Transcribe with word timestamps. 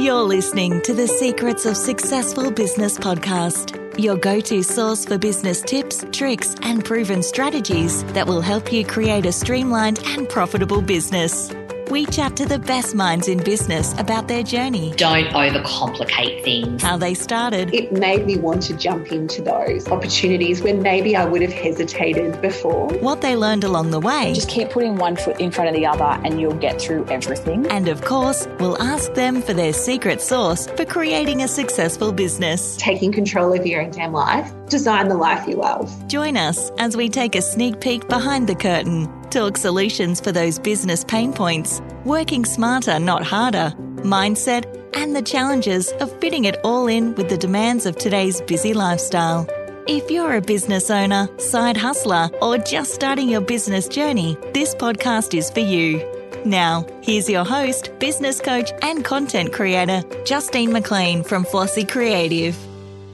You're 0.00 0.22
listening 0.22 0.80
to 0.84 0.94
the 0.94 1.06
Secrets 1.06 1.66
of 1.66 1.76
Successful 1.76 2.50
Business 2.50 2.96
podcast, 2.96 3.76
your 4.02 4.16
go 4.16 4.40
to 4.40 4.62
source 4.62 5.04
for 5.04 5.18
business 5.18 5.60
tips, 5.60 6.06
tricks, 6.10 6.54
and 6.62 6.82
proven 6.82 7.22
strategies 7.22 8.02
that 8.14 8.26
will 8.26 8.40
help 8.40 8.72
you 8.72 8.82
create 8.82 9.26
a 9.26 9.32
streamlined 9.32 9.98
and 10.06 10.26
profitable 10.26 10.80
business. 10.80 11.50
We 11.90 12.06
chat 12.06 12.36
to 12.36 12.46
the 12.46 12.60
best 12.60 12.94
minds 12.94 13.26
in 13.26 13.38
business 13.42 13.94
about 13.98 14.28
their 14.28 14.44
journey, 14.44 14.94
Don't 14.96 15.26
overcomplicate 15.30 16.44
things. 16.44 16.80
how 16.82 16.96
they 16.96 17.14
started, 17.14 17.74
it 17.74 17.92
made 17.92 18.26
me 18.26 18.36
want 18.36 18.62
to 18.64 18.76
jump 18.76 19.10
into 19.10 19.42
those 19.42 19.88
opportunities 19.88 20.62
when 20.62 20.82
maybe 20.82 21.16
I 21.16 21.24
would 21.24 21.42
have 21.42 21.52
hesitated 21.52 22.40
before. 22.40 22.88
what 23.00 23.22
they 23.22 23.34
learned 23.34 23.64
along 23.64 23.90
the 23.90 23.98
way, 23.98 24.32
Just 24.34 24.48
keep 24.48 24.70
putting 24.70 24.96
one 24.96 25.16
foot 25.16 25.40
in 25.40 25.50
front 25.50 25.68
of 25.68 25.74
the 25.74 25.84
other 25.84 26.20
and 26.24 26.40
you'll 26.40 26.54
get 26.54 26.80
through 26.80 27.06
everything. 27.08 27.66
and 27.66 27.88
of 27.88 28.02
course, 28.02 28.46
we'll 28.60 28.80
ask 28.80 29.12
them 29.14 29.42
for 29.42 29.52
their 29.52 29.72
secret 29.72 30.20
sauce 30.20 30.68
for 30.76 30.84
creating 30.84 31.42
a 31.42 31.48
successful 31.48 32.12
business. 32.12 32.76
Taking 32.76 33.10
control 33.10 33.52
of 33.52 33.66
your 33.66 33.82
own 33.82 33.90
damn 33.90 34.12
life, 34.12 34.52
design 34.68 35.08
the 35.08 35.16
life 35.16 35.46
you 35.48 35.56
love. 35.56 35.90
Join 36.06 36.36
us 36.36 36.70
as 36.78 36.96
we 36.96 37.08
take 37.08 37.34
a 37.34 37.42
sneak 37.42 37.80
peek 37.80 38.06
behind 38.08 38.46
the 38.48 38.54
curtain, 38.54 39.08
talk 39.30 39.56
solutions 39.56 40.20
for 40.20 40.32
those 40.32 40.58
business 40.58 41.04
pain 41.04 41.32
points, 41.32 41.80
working 42.04 42.44
smarter, 42.44 42.98
not 42.98 43.24
harder, 43.24 43.72
mindset, 43.98 44.64
and 44.94 45.14
the 45.14 45.22
challenges 45.22 45.88
of 46.00 46.10
fitting 46.20 46.44
it 46.44 46.58
all 46.64 46.88
in 46.88 47.14
with 47.14 47.28
the 47.28 47.38
demands 47.38 47.86
of 47.86 47.96
today's 47.96 48.40
busy 48.42 48.74
lifestyle. 48.74 49.46
If 49.86 50.10
you're 50.10 50.36
a 50.36 50.40
business 50.40 50.90
owner, 50.90 51.28
side 51.38 51.76
hustler, 51.76 52.28
or 52.42 52.58
just 52.58 52.92
starting 52.94 53.28
your 53.28 53.40
business 53.40 53.88
journey, 53.88 54.36
this 54.52 54.74
podcast 54.74 55.36
is 55.36 55.50
for 55.50 55.60
you. 55.60 56.04
Now, 56.44 56.86
here's 57.02 57.28
your 57.28 57.44
host, 57.44 57.90
business 57.98 58.40
coach, 58.40 58.70
and 58.82 59.04
content 59.04 59.52
creator, 59.52 60.02
Justine 60.24 60.72
McLean 60.72 61.22
from 61.22 61.44
Flossi 61.44 61.88
Creative. 61.88 62.56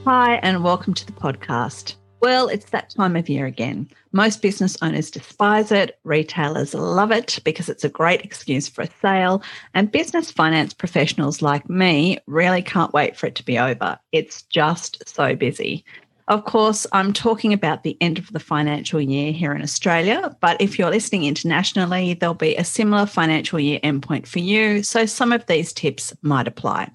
Hi, 0.05 0.35
and 0.35 0.63
welcome 0.63 0.93
to 0.93 1.05
the 1.05 1.11
podcast. 1.11 1.95
Well, 2.27 2.49
it's 2.49 2.71
that 2.71 2.89
time 2.89 3.15
of 3.15 3.29
year 3.29 3.45
again. 3.45 3.87
Most 4.11 4.41
business 4.41 4.75
owners 4.81 5.09
despise 5.09 5.71
it, 5.71 5.97
retailers 6.03 6.73
love 6.73 7.09
it 7.09 7.39
because 7.45 7.69
it's 7.69 7.85
a 7.85 7.89
great 7.89 8.19
excuse 8.19 8.67
for 8.67 8.81
a 8.81 8.89
sale, 9.01 9.41
and 9.73 9.89
business 9.89 10.29
finance 10.29 10.73
professionals 10.73 11.41
like 11.41 11.69
me 11.69 12.19
really 12.27 12.61
can't 12.61 12.91
wait 12.91 13.15
for 13.15 13.27
it 13.27 13.35
to 13.35 13.45
be 13.45 13.57
over. 13.57 13.97
It's 14.11 14.41
just 14.41 15.07
so 15.07 15.37
busy. 15.37 15.85
Of 16.27 16.43
course, 16.43 16.85
I'm 16.91 17.13
talking 17.13 17.53
about 17.53 17.83
the 17.83 17.95
end 18.01 18.19
of 18.19 18.29
the 18.33 18.41
financial 18.41 18.99
year 18.99 19.31
here 19.31 19.53
in 19.53 19.61
Australia, 19.61 20.35
but 20.41 20.59
if 20.59 20.77
you're 20.77 20.89
listening 20.89 21.23
internationally, 21.23 22.13
there'll 22.13 22.35
be 22.35 22.57
a 22.57 22.65
similar 22.65 23.05
financial 23.05 23.57
year 23.57 23.79
endpoint 23.85 24.27
for 24.27 24.39
you, 24.39 24.83
so 24.83 25.05
some 25.05 25.31
of 25.31 25.45
these 25.45 25.71
tips 25.71 26.13
might 26.23 26.49
apply. 26.49 26.91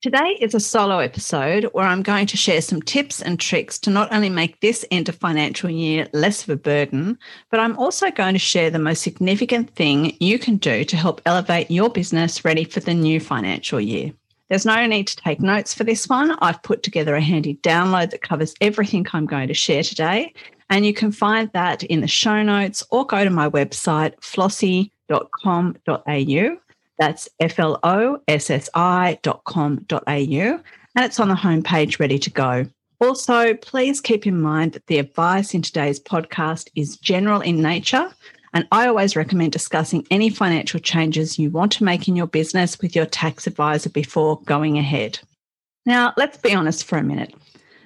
Today 0.00 0.38
is 0.40 0.54
a 0.54 0.60
solo 0.60 0.98
episode 0.98 1.64
where 1.72 1.84
I'm 1.84 2.02
going 2.04 2.28
to 2.28 2.36
share 2.36 2.60
some 2.60 2.80
tips 2.80 3.20
and 3.20 3.40
tricks 3.40 3.80
to 3.80 3.90
not 3.90 4.12
only 4.12 4.28
make 4.28 4.60
this 4.60 4.84
end 4.92 5.08
of 5.08 5.16
financial 5.16 5.68
year 5.68 6.06
less 6.12 6.44
of 6.44 6.50
a 6.50 6.56
burden, 6.56 7.18
but 7.50 7.58
I'm 7.58 7.76
also 7.76 8.08
going 8.12 8.34
to 8.34 8.38
share 8.38 8.70
the 8.70 8.78
most 8.78 9.02
significant 9.02 9.74
thing 9.74 10.16
you 10.20 10.38
can 10.38 10.56
do 10.56 10.84
to 10.84 10.96
help 10.96 11.20
elevate 11.26 11.68
your 11.68 11.90
business 11.90 12.44
ready 12.44 12.62
for 12.62 12.78
the 12.78 12.94
new 12.94 13.18
financial 13.18 13.80
year. 13.80 14.12
There's 14.48 14.64
no 14.64 14.86
need 14.86 15.08
to 15.08 15.16
take 15.16 15.40
notes 15.40 15.74
for 15.74 15.82
this 15.82 16.08
one. 16.08 16.30
I've 16.38 16.62
put 16.62 16.84
together 16.84 17.16
a 17.16 17.20
handy 17.20 17.56
download 17.56 18.10
that 18.10 18.22
covers 18.22 18.54
everything 18.60 19.04
I'm 19.12 19.26
going 19.26 19.48
to 19.48 19.54
share 19.54 19.82
today. 19.82 20.32
And 20.70 20.86
you 20.86 20.94
can 20.94 21.10
find 21.10 21.50
that 21.54 21.82
in 21.82 22.02
the 22.02 22.06
show 22.06 22.40
notes 22.44 22.84
or 22.92 23.04
go 23.04 23.24
to 23.24 23.30
my 23.30 23.50
website, 23.50 24.14
flossi.com.au. 24.20 24.92
That's 26.98 27.28
F 27.40 27.58
L 27.58 27.78
O 27.82 28.20
S 28.28 28.50
S 28.50 28.68
I 28.74 29.18
dot 29.22 29.44
com 29.44 29.84
dot 29.86 30.04
au. 30.06 30.12
And 30.12 31.04
it's 31.04 31.20
on 31.20 31.28
the 31.28 31.34
homepage 31.34 32.00
ready 32.00 32.18
to 32.18 32.30
go. 32.30 32.66
Also, 33.00 33.54
please 33.54 34.00
keep 34.00 34.26
in 34.26 34.40
mind 34.40 34.72
that 34.72 34.86
the 34.86 34.98
advice 34.98 35.54
in 35.54 35.62
today's 35.62 36.00
podcast 36.00 36.68
is 36.74 36.96
general 36.96 37.40
in 37.40 37.62
nature. 37.62 38.10
And 38.54 38.66
I 38.72 38.88
always 38.88 39.14
recommend 39.14 39.52
discussing 39.52 40.06
any 40.10 40.30
financial 40.30 40.80
changes 40.80 41.38
you 41.38 41.50
want 41.50 41.70
to 41.72 41.84
make 41.84 42.08
in 42.08 42.16
your 42.16 42.26
business 42.26 42.80
with 42.80 42.96
your 42.96 43.06
tax 43.06 43.46
advisor 43.46 43.90
before 43.90 44.40
going 44.42 44.78
ahead. 44.78 45.20
Now, 45.86 46.12
let's 46.16 46.38
be 46.38 46.54
honest 46.54 46.84
for 46.84 46.98
a 46.98 47.02
minute. 47.04 47.34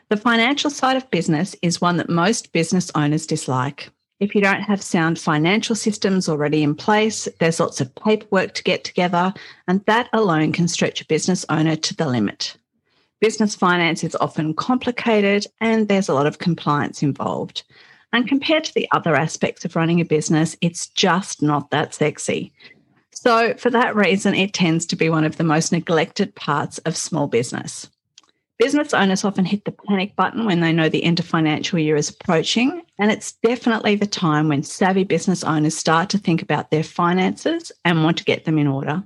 The 0.09 0.17
financial 0.17 0.71
side 0.71 0.97
of 0.97 1.11
business 1.11 1.57
is 1.63 1.81
one 1.81 1.97
that 1.97 2.09
most 2.09 2.53
business 2.53 2.91
owners 2.95 3.27
dislike. 3.27 3.91
If 4.23 4.37
you 4.37 4.41
don't 4.41 4.63
have 4.63 4.81
sound 4.81 5.19
financial 5.19 5.75
systems 5.75 6.29
already 6.29 6.63
in 6.63 6.77
place, 6.77 7.27
there's 7.41 7.59
lots 7.59 7.81
of 7.81 7.93
paperwork 7.97 8.55
to 8.55 8.63
get 8.63 8.85
together, 8.85 9.35
and 9.67 9.85
that 9.87 10.09
alone 10.13 10.53
can 10.53 10.69
stretch 10.69 11.01
a 11.01 11.07
business 11.07 11.45
owner 11.49 11.75
to 11.75 11.97
the 11.97 12.07
limit. 12.07 12.57
Business 13.21 13.57
finance 13.57 14.05
is 14.05 14.15
often 14.21 14.55
complicated 14.55 15.49
and 15.61 15.89
there's 15.89 16.09
a 16.09 16.15
lot 16.15 16.29
of 16.29 16.39
compliance 16.39 17.03
involved. 17.03 17.65
And 18.13 18.29
compared 18.29 18.63
to 18.63 18.75
the 18.75 18.87
other 18.93 19.17
aspects 19.17 19.65
of 19.65 19.75
running 19.75 20.01
a 20.01 20.05
business, 20.05 20.57
it's 20.61 20.87
just 20.87 21.43
not 21.43 21.71
that 21.71 21.93
sexy. 21.93 22.53
So, 23.11 23.55
for 23.55 23.71
that 23.71 23.97
reason, 23.97 24.37
it 24.37 24.55
tends 24.55 24.87
to 24.87 24.95
be 24.95 25.09
one 25.09 25.25
of 25.25 25.37
the 25.37 25.43
most 25.43 25.73
neglected 25.73 26.33
parts 26.37 26.79
of 26.79 26.97
small 26.97 27.27
business. 27.27 27.91
Business 28.63 28.95
owners 28.95 29.25
often 29.25 29.45
hit 29.45 29.65
the 29.65 29.73
panic 29.73 30.15
button 30.15 30.45
when 30.45 30.61
they 30.61 30.73
know 30.73 30.89
the 30.89 31.03
end 31.03 31.19
of 31.19 31.27
financial 31.27 31.81
year 31.81 31.97
is 31.97 32.11
approaching, 32.11 32.83
and 32.97 33.11
it's 33.11 33.33
definitely 33.43 33.97
the 33.97 34.07
time 34.07 34.47
when 34.47 34.63
savvy 34.63 35.03
business 35.03 35.43
owners 35.43 35.77
start 35.77 36.09
to 36.11 36.19
think 36.19 36.43
about 36.43 36.71
their 36.71 36.85
finances 36.85 37.73
and 37.85 38.05
want 38.05 38.19
to 38.19 38.25
get 38.25 38.45
them 38.45 38.59
in 38.59 38.69
order. 38.69 39.03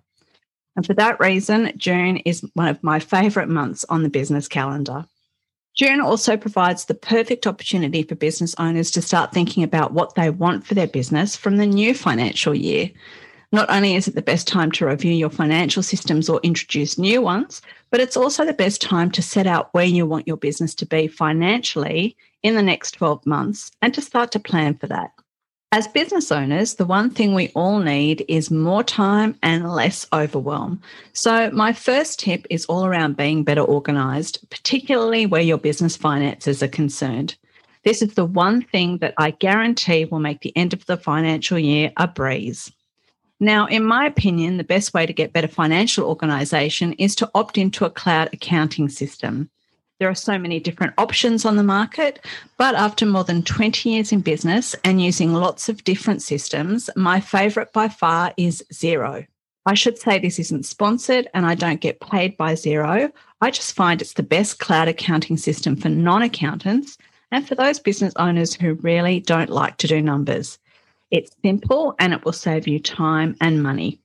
And 0.76 0.84
for 0.84 0.92
that 0.92 1.18
reason, 1.20 1.72
June 1.78 2.18
is 2.18 2.44
one 2.52 2.68
of 2.68 2.82
my 2.82 3.00
favourite 3.00 3.48
months 3.48 3.82
on 3.88 4.02
the 4.02 4.10
business 4.10 4.46
calendar. 4.46 5.06
June 5.74 6.02
also 6.02 6.36
provides 6.36 6.84
the 6.84 6.94
perfect 6.94 7.46
opportunity 7.46 8.02
for 8.02 8.14
business 8.14 8.54
owners 8.58 8.90
to 8.90 9.00
start 9.00 9.32
thinking 9.32 9.62
about 9.62 9.94
what 9.94 10.16
they 10.16 10.28
want 10.28 10.66
for 10.66 10.74
their 10.74 10.86
business 10.86 11.34
from 11.34 11.56
the 11.56 11.66
new 11.66 11.94
financial 11.94 12.54
year. 12.54 12.90
Not 13.52 13.70
only 13.70 13.94
is 13.94 14.08
it 14.08 14.14
the 14.14 14.22
best 14.22 14.48
time 14.48 14.72
to 14.72 14.86
review 14.86 15.12
your 15.12 15.30
financial 15.30 15.82
systems 15.82 16.28
or 16.28 16.40
introduce 16.42 16.98
new 16.98 17.22
ones, 17.22 17.62
but 17.90 18.00
it's 18.00 18.16
also 18.16 18.44
the 18.44 18.52
best 18.52 18.82
time 18.82 19.10
to 19.12 19.22
set 19.22 19.46
out 19.46 19.72
where 19.72 19.84
you 19.84 20.04
want 20.04 20.26
your 20.26 20.36
business 20.36 20.74
to 20.76 20.86
be 20.86 21.06
financially 21.06 22.16
in 22.42 22.54
the 22.54 22.62
next 22.62 22.92
12 22.92 23.24
months 23.24 23.70
and 23.82 23.94
to 23.94 24.02
start 24.02 24.32
to 24.32 24.40
plan 24.40 24.76
for 24.76 24.88
that. 24.88 25.12
As 25.72 25.88
business 25.88 26.30
owners, 26.30 26.74
the 26.74 26.86
one 26.86 27.10
thing 27.10 27.34
we 27.34 27.48
all 27.48 27.80
need 27.80 28.24
is 28.28 28.50
more 28.50 28.84
time 28.84 29.36
and 29.42 29.68
less 29.68 30.06
overwhelm. 30.12 30.80
So, 31.12 31.50
my 31.50 31.72
first 31.72 32.20
tip 32.20 32.46
is 32.48 32.64
all 32.66 32.86
around 32.86 33.16
being 33.16 33.42
better 33.42 33.62
organized, 33.62 34.48
particularly 34.48 35.26
where 35.26 35.42
your 35.42 35.58
business 35.58 35.96
finances 35.96 36.62
are 36.62 36.68
concerned. 36.68 37.36
This 37.84 38.00
is 38.00 38.14
the 38.14 38.24
one 38.24 38.62
thing 38.62 38.98
that 38.98 39.14
I 39.18 39.32
guarantee 39.32 40.04
will 40.04 40.20
make 40.20 40.40
the 40.40 40.56
end 40.56 40.72
of 40.72 40.86
the 40.86 40.96
financial 40.96 41.58
year 41.58 41.92
a 41.96 42.06
breeze. 42.08 42.72
Now, 43.38 43.66
in 43.66 43.84
my 43.84 44.06
opinion, 44.06 44.56
the 44.56 44.64
best 44.64 44.94
way 44.94 45.04
to 45.04 45.12
get 45.12 45.32
better 45.32 45.48
financial 45.48 46.06
organization 46.06 46.94
is 46.94 47.14
to 47.16 47.30
opt 47.34 47.58
into 47.58 47.84
a 47.84 47.90
cloud 47.90 48.30
accounting 48.32 48.88
system. 48.88 49.50
There 49.98 50.08
are 50.08 50.14
so 50.14 50.38
many 50.38 50.60
different 50.60 50.94
options 50.98 51.44
on 51.44 51.56
the 51.56 51.62
market, 51.62 52.24
but 52.58 52.74
after 52.74 53.06
more 53.06 53.24
than 53.24 53.42
20 53.42 53.88
years 53.88 54.12
in 54.12 54.20
business 54.20 54.74
and 54.84 55.02
using 55.02 55.32
lots 55.32 55.68
of 55.68 55.84
different 55.84 56.22
systems, 56.22 56.90
my 56.96 57.20
favorite 57.20 57.72
by 57.72 57.88
far 57.88 58.32
is 58.36 58.64
Xero. 58.72 59.26
I 59.64 59.74
should 59.74 59.98
say 59.98 60.18
this 60.18 60.38
isn't 60.38 60.66
sponsored 60.66 61.28
and 61.34 61.44
I 61.44 61.54
don't 61.54 61.80
get 61.80 62.00
paid 62.00 62.36
by 62.36 62.52
Xero. 62.52 63.10
I 63.40 63.50
just 63.50 63.74
find 63.74 64.00
it's 64.00 64.12
the 64.12 64.22
best 64.22 64.58
cloud 64.58 64.86
accounting 64.88 65.36
system 65.36 65.76
for 65.76 65.88
non 65.88 66.22
accountants 66.22 66.98
and 67.32 67.46
for 67.46 67.54
those 67.54 67.80
business 67.80 68.14
owners 68.16 68.54
who 68.54 68.74
really 68.74 69.20
don't 69.20 69.50
like 69.50 69.78
to 69.78 69.86
do 69.86 70.00
numbers. 70.00 70.58
It's 71.10 71.30
simple 71.44 71.94
and 71.98 72.12
it 72.12 72.24
will 72.24 72.32
save 72.32 72.66
you 72.66 72.80
time 72.80 73.36
and 73.40 73.62
money. 73.62 74.00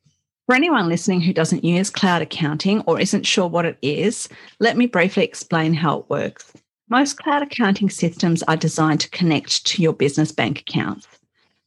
For 0.45 0.55
anyone 0.55 0.89
listening 0.89 1.21
who 1.21 1.33
doesn't 1.33 1.63
use 1.63 1.89
cloud 1.89 2.21
accounting 2.21 2.81
or 2.81 2.99
isn't 2.99 3.25
sure 3.25 3.47
what 3.47 3.65
it 3.65 3.77
is, 3.81 4.27
let 4.59 4.77
me 4.77 4.85
briefly 4.85 5.23
explain 5.23 5.73
how 5.73 5.99
it 5.99 6.09
works. 6.09 6.51
Most 6.89 7.17
cloud 7.17 7.41
accounting 7.41 7.89
systems 7.89 8.43
are 8.43 8.57
designed 8.57 8.99
to 8.99 9.09
connect 9.11 9.65
to 9.67 9.81
your 9.81 9.93
business 9.93 10.31
bank 10.31 10.59
accounts. 10.59 11.07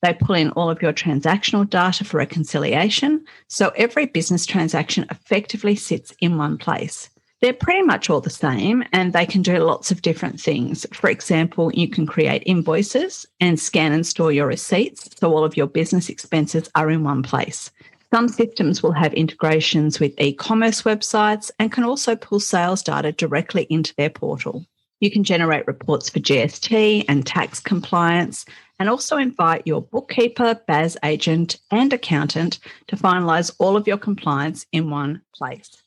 They 0.02 0.12
pull 0.12 0.36
in 0.36 0.50
all 0.50 0.68
of 0.68 0.82
your 0.82 0.92
transactional 0.92 1.68
data 1.68 2.04
for 2.04 2.18
reconciliation, 2.18 3.24
so 3.48 3.72
every 3.74 4.04
business 4.04 4.44
transaction 4.44 5.06
effectively 5.10 5.76
sits 5.76 6.12
in 6.20 6.36
one 6.36 6.58
place. 6.58 7.08
They're 7.44 7.52
pretty 7.52 7.82
much 7.82 8.08
all 8.08 8.22
the 8.22 8.30
same 8.30 8.84
and 8.94 9.12
they 9.12 9.26
can 9.26 9.42
do 9.42 9.58
lots 9.58 9.90
of 9.90 10.00
different 10.00 10.40
things. 10.40 10.86
For 10.94 11.10
example, 11.10 11.70
you 11.74 11.90
can 11.90 12.06
create 12.06 12.42
invoices 12.46 13.26
and 13.38 13.60
scan 13.60 13.92
and 13.92 14.06
store 14.06 14.32
your 14.32 14.46
receipts 14.46 15.10
so 15.20 15.30
all 15.30 15.44
of 15.44 15.54
your 15.54 15.66
business 15.66 16.08
expenses 16.08 16.70
are 16.74 16.90
in 16.90 17.04
one 17.04 17.22
place. 17.22 17.70
Some 18.10 18.28
systems 18.28 18.82
will 18.82 18.92
have 18.92 19.12
integrations 19.12 20.00
with 20.00 20.18
e 20.18 20.32
commerce 20.32 20.84
websites 20.84 21.50
and 21.58 21.70
can 21.70 21.84
also 21.84 22.16
pull 22.16 22.40
sales 22.40 22.82
data 22.82 23.12
directly 23.12 23.66
into 23.68 23.94
their 23.96 24.08
portal. 24.08 24.64
You 25.00 25.10
can 25.10 25.22
generate 25.22 25.66
reports 25.66 26.08
for 26.08 26.20
GST 26.20 27.04
and 27.10 27.26
tax 27.26 27.60
compliance 27.60 28.46
and 28.78 28.88
also 28.88 29.18
invite 29.18 29.66
your 29.66 29.82
bookkeeper, 29.82 30.58
BAS 30.66 30.96
agent, 31.04 31.60
and 31.70 31.92
accountant 31.92 32.58
to 32.86 32.96
finalise 32.96 33.54
all 33.58 33.76
of 33.76 33.86
your 33.86 33.98
compliance 33.98 34.64
in 34.72 34.88
one 34.88 35.20
place. 35.34 35.83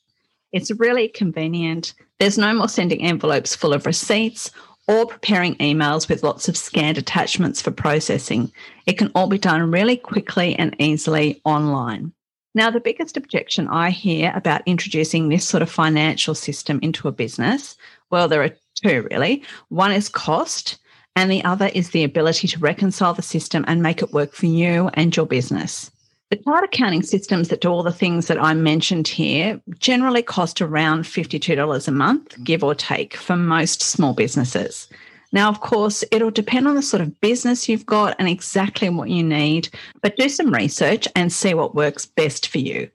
It's 0.51 0.71
really 0.71 1.07
convenient. 1.09 1.94
There's 2.19 2.38
no 2.38 2.53
more 2.53 2.69
sending 2.69 3.01
envelopes 3.01 3.55
full 3.55 3.73
of 3.73 3.85
receipts 3.85 4.51
or 4.88 5.05
preparing 5.05 5.55
emails 5.55 6.07
with 6.07 6.23
lots 6.23 6.47
of 6.47 6.55
scanned 6.55 6.97
attachments 6.97 7.61
for 7.61 7.71
processing. 7.71 8.51
It 8.85 8.97
can 8.97 9.11
all 9.13 9.27
be 9.27 9.38
done 9.38 9.69
really 9.69 9.97
quickly 9.97 10.55
and 10.55 10.75
easily 10.79 11.41
online. 11.44 12.13
Now, 12.55 12.71
the 12.71 12.79
biggest 12.79 13.17
objection 13.17 13.67
I 13.67 13.91
hear 13.91 14.31
about 14.33 14.63
introducing 14.65 15.29
this 15.29 15.47
sort 15.47 15.61
of 15.61 15.69
financial 15.69 16.33
system 16.33 16.79
into 16.81 17.07
a 17.07 17.11
business, 17.11 17.75
well, 18.09 18.27
there 18.27 18.41
are 18.41 18.55
two 18.83 19.07
really. 19.11 19.43
One 19.69 19.91
is 19.91 20.09
cost, 20.09 20.79
and 21.15 21.29
the 21.29 21.43
other 21.43 21.69
is 21.73 21.89
the 21.89 22.03
ability 22.03 22.47
to 22.47 22.59
reconcile 22.59 23.13
the 23.13 23.21
system 23.21 23.65
and 23.67 23.83
make 23.83 24.01
it 24.01 24.13
work 24.13 24.33
for 24.33 24.45
you 24.45 24.89
and 24.93 25.15
your 25.15 25.25
business. 25.25 25.91
The 26.29 26.38
cloud 26.38 26.65
accounting 26.65 27.03
systems 27.03 27.47
that 27.47 27.62
do 27.62 27.69
all 27.69 27.83
the 27.83 27.91
things 27.91 28.27
that 28.27 28.41
I 28.41 28.53
mentioned 28.53 29.07
here 29.07 29.62
generally 29.79 30.21
cost 30.21 30.62
around 30.62 31.03
$52 31.03 31.88
a 31.88 31.91
month, 31.91 32.44
give 32.44 32.65
or 32.65 32.75
take, 32.75 33.15
for 33.15 33.38
most 33.38 33.81
small 33.81 34.13
businesses. 34.13 34.89
Now, 35.31 35.47
of 35.47 35.62
course, 35.62 36.03
it'll 36.12 36.31
depend 36.31 36.68
on 36.68 36.75
the 36.75 36.81
sort 36.81 37.00
of 37.00 37.21
business 37.21 37.69
you've 37.69 37.85
got 37.85 38.15
and 38.19 38.27
exactly 38.27 38.89
what 38.89 39.09
you 39.09 39.24
need, 39.24 39.69
but 40.01 40.18
do 40.18 40.27
some 40.27 40.53
research 40.53 41.07
and 41.15 41.31
see 41.31 41.53
what 41.53 41.75
works 41.75 42.06
best 42.06 42.47
for 42.50 42.59
you. 42.59 42.89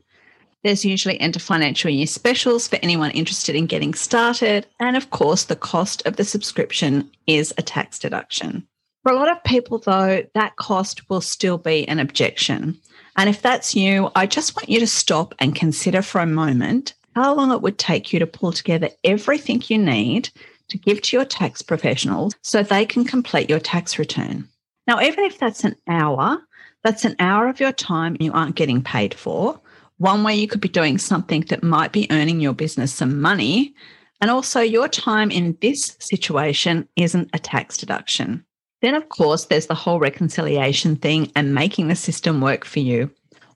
There's 0.63 0.85
usually 0.85 1.19
end 1.19 1.35
of 1.35 1.43
financial 1.43 1.91
year 1.91 2.07
specials 2.07 2.69
for 2.69 2.79
anyone 2.83 3.13
interested 3.13 3.57
in 3.57 3.67
getting 3.67 3.95
started. 3.95 4.67
And 4.79 4.95
of 4.97 5.09
course, 5.09 5.45
the 5.45 5.57
cost 5.57 6.07
of 6.07 6.17
the 6.17 6.25
subscription 6.25 7.11
is 7.27 7.55
a 7.57 7.63
tax 7.63 7.99
deduction. 7.99 8.67
For 9.03 9.13
a 9.13 9.17
lot 9.17 9.31
of 9.31 9.43
people, 9.43 9.79
though, 9.79 10.25
that 10.35 10.57
cost 10.57 11.09
will 11.09 11.23
still 11.23 11.59
be 11.59 11.89
an 11.89 11.99
objection. 11.99 12.79
And 13.17 13.29
if 13.29 13.43
that's 13.43 13.75
you, 13.75 14.11
I 14.15 14.27
just 14.27 14.57
want 14.57 14.69
you 14.69 14.81
to 14.81 14.87
stop 14.87 15.35
and 15.39 15.55
consider 15.55 16.03
for 16.03 16.21
a 16.21 16.27
moment 16.27 16.95
how 17.15 17.35
long 17.35 17.53
it 17.53 17.61
would 17.61 17.79
take 17.79 18.13
you 18.13 18.19
to 18.19 18.27
pull 18.27 18.53
together 18.53 18.89
everything 19.05 19.63
you 19.67 19.79
need 19.79 20.31
to 20.69 20.79
give 20.79 21.03
to 21.03 21.17
your 21.17 21.27
tax 21.27 21.61
professionals 21.61 22.35
so 22.43 22.63
they 22.63 22.87
can 22.87 23.05
complete 23.05 23.51
your 23.51 23.61
tax 23.61 23.99
return. 23.99 24.49
Now, 24.87 25.01
even 25.01 25.25
if 25.25 25.39
that's 25.39 25.65
an 25.65 25.77
hour, 25.87 26.43
that's 26.83 27.05
an 27.05 27.17
hour 27.19 27.49
of 27.49 27.61
your 27.61 27.73
time 27.73 28.17
you 28.19 28.33
aren't 28.33 28.57
getting 28.57 28.83
paid 28.83 29.15
for. 29.15 29.61
One 29.99 30.25
way 30.25 30.35
you 30.35 30.49
could 30.49 30.61
be 30.61 30.69
doing 30.69 30.99
something 30.99 31.43
that 31.43 31.63
might 31.63 31.93
be 31.93 32.11
earning 32.11 32.41
your 32.41 32.55
business 32.55 32.93
some 32.93 33.21
money. 33.21 33.75
And 34.21 34.31
also, 34.31 34.61
your 34.61 34.89
time 34.89 35.31
in 35.31 35.57
this 35.61 35.97
situation 36.01 36.89
isn't 36.97 37.31
a 37.33 37.39
tax 37.39 37.77
deduction. 37.77 38.45
Then, 38.83 38.95
of 38.97 39.09
course, 39.09 39.47
there's 39.47 39.69
the 39.69 39.75
whole 39.75 40.01
reconciliation 40.01 40.97
thing 40.97 41.31
and 41.35 41.55
making 41.55 41.89
the 41.89 41.97
system 41.97 42.41
work 42.41 42.65
for 42.65 42.81
you. 42.81 43.11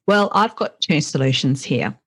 Well, 0.07 0.31
I've 0.33 0.55
got 0.55 0.81
two 0.81 1.01
solutions 1.01 1.65
here. 1.65 1.99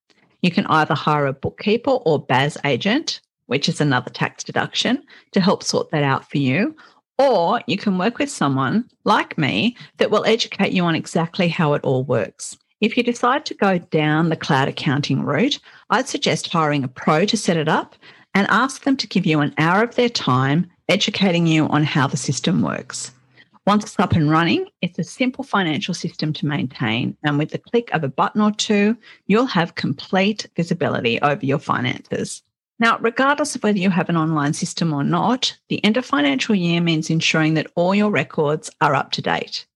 You 0.41 0.51
can 0.51 0.65
either 0.67 0.95
hire 0.95 1.27
a 1.27 1.33
bookkeeper 1.33 1.91
or 1.91 2.25
BAS 2.25 2.57
agent, 2.63 3.19
which 3.47 3.67
is 3.67 3.81
another 3.81 4.09
tax 4.09 4.43
deduction, 4.43 5.03
to 5.33 5.41
help 5.41 5.63
sort 5.63 5.91
that 5.91 6.03
out 6.03 6.29
for 6.29 6.37
you. 6.37 6.75
Or 7.17 7.61
you 7.67 7.77
can 7.77 7.97
work 7.97 8.19
with 8.19 8.31
someone 8.31 8.89
like 9.03 9.37
me 9.37 9.75
that 9.97 10.11
will 10.11 10.23
educate 10.23 10.71
you 10.71 10.85
on 10.85 10.95
exactly 10.95 11.49
how 11.49 11.73
it 11.73 11.83
all 11.83 12.05
works. 12.05 12.57
If 12.79 12.95
you 12.95 13.03
decide 13.03 13.45
to 13.47 13.53
go 13.53 13.79
down 13.79 14.29
the 14.29 14.37
cloud 14.37 14.69
accounting 14.69 15.23
route, 15.23 15.59
I'd 15.89 16.07
suggest 16.07 16.47
hiring 16.47 16.85
a 16.85 16.87
pro 16.87 17.25
to 17.25 17.35
set 17.35 17.57
it 17.57 17.67
up 17.67 17.95
and 18.33 18.47
ask 18.47 18.83
them 18.83 18.95
to 18.95 19.07
give 19.07 19.25
you 19.25 19.41
an 19.41 19.53
hour 19.57 19.83
of 19.83 19.95
their 19.95 20.07
time 20.07 20.67
educating 20.89 21.47
you 21.47 21.67
on 21.67 21.83
how 21.83 22.07
the 22.07 22.17
system 22.17 22.61
works. 22.61 23.11
Once 23.67 23.83
it's 23.83 23.99
up 23.99 24.13
and 24.13 24.31
running, 24.31 24.67
it's 24.81 24.97
a 24.97 25.03
simple 25.03 25.43
financial 25.43 25.93
system 25.93 26.33
to 26.33 26.47
maintain. 26.47 27.15
And 27.23 27.37
with 27.37 27.51
the 27.51 27.59
click 27.59 27.89
of 27.93 28.03
a 28.03 28.09
button 28.09 28.41
or 28.41 28.51
two, 28.51 28.97
you'll 29.27 29.45
have 29.45 29.75
complete 29.75 30.47
visibility 30.55 31.21
over 31.21 31.45
your 31.45 31.59
finances. 31.59 32.41
Now, 32.79 32.97
regardless 32.99 33.55
of 33.55 33.61
whether 33.61 33.77
you 33.77 33.89
have 33.89 34.09
an 34.09 34.17
online 34.17 34.53
system 34.53 34.93
or 34.93 35.03
not, 35.03 35.55
the 35.67 35.83
end 35.83 35.97
of 35.97 36.05
financial 36.05 36.55
year 36.55 36.81
means 36.81 37.09
ensuring 37.09 37.53
that 37.55 37.71
all 37.75 37.93
your 37.93 38.09
records 38.09 38.71
are 38.81 38.95
up 38.95 39.11
to 39.11 39.21
date. 39.21 39.67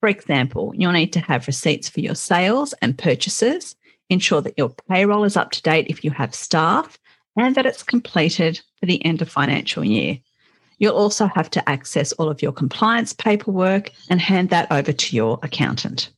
For 0.00 0.08
example, 0.08 0.72
you'll 0.74 0.92
need 0.92 1.12
to 1.12 1.20
have 1.20 1.46
receipts 1.46 1.88
for 1.88 2.00
your 2.00 2.14
sales 2.14 2.72
and 2.82 2.96
purchases, 2.98 3.76
ensure 4.08 4.40
that 4.40 4.54
your 4.56 4.70
payroll 4.88 5.24
is 5.24 5.36
up 5.36 5.50
to 5.52 5.62
date 5.62 5.86
if 5.88 6.02
you 6.02 6.10
have 6.10 6.34
staff, 6.34 6.98
and 7.36 7.54
that 7.54 7.66
it's 7.66 7.82
completed 7.82 8.60
for 8.80 8.86
the 8.86 9.04
end 9.04 9.22
of 9.22 9.28
financial 9.28 9.84
year. 9.84 10.18
You'll 10.78 10.94
also 10.94 11.26
have 11.26 11.50
to 11.50 11.68
access 11.68 12.12
all 12.12 12.28
of 12.28 12.42
your 12.42 12.52
compliance 12.52 13.12
paperwork 13.12 13.90
and 14.08 14.20
hand 14.20 14.50
that 14.50 14.70
over 14.70 14.92
to 14.92 15.16
your 15.16 15.38
accountant. 15.42 16.10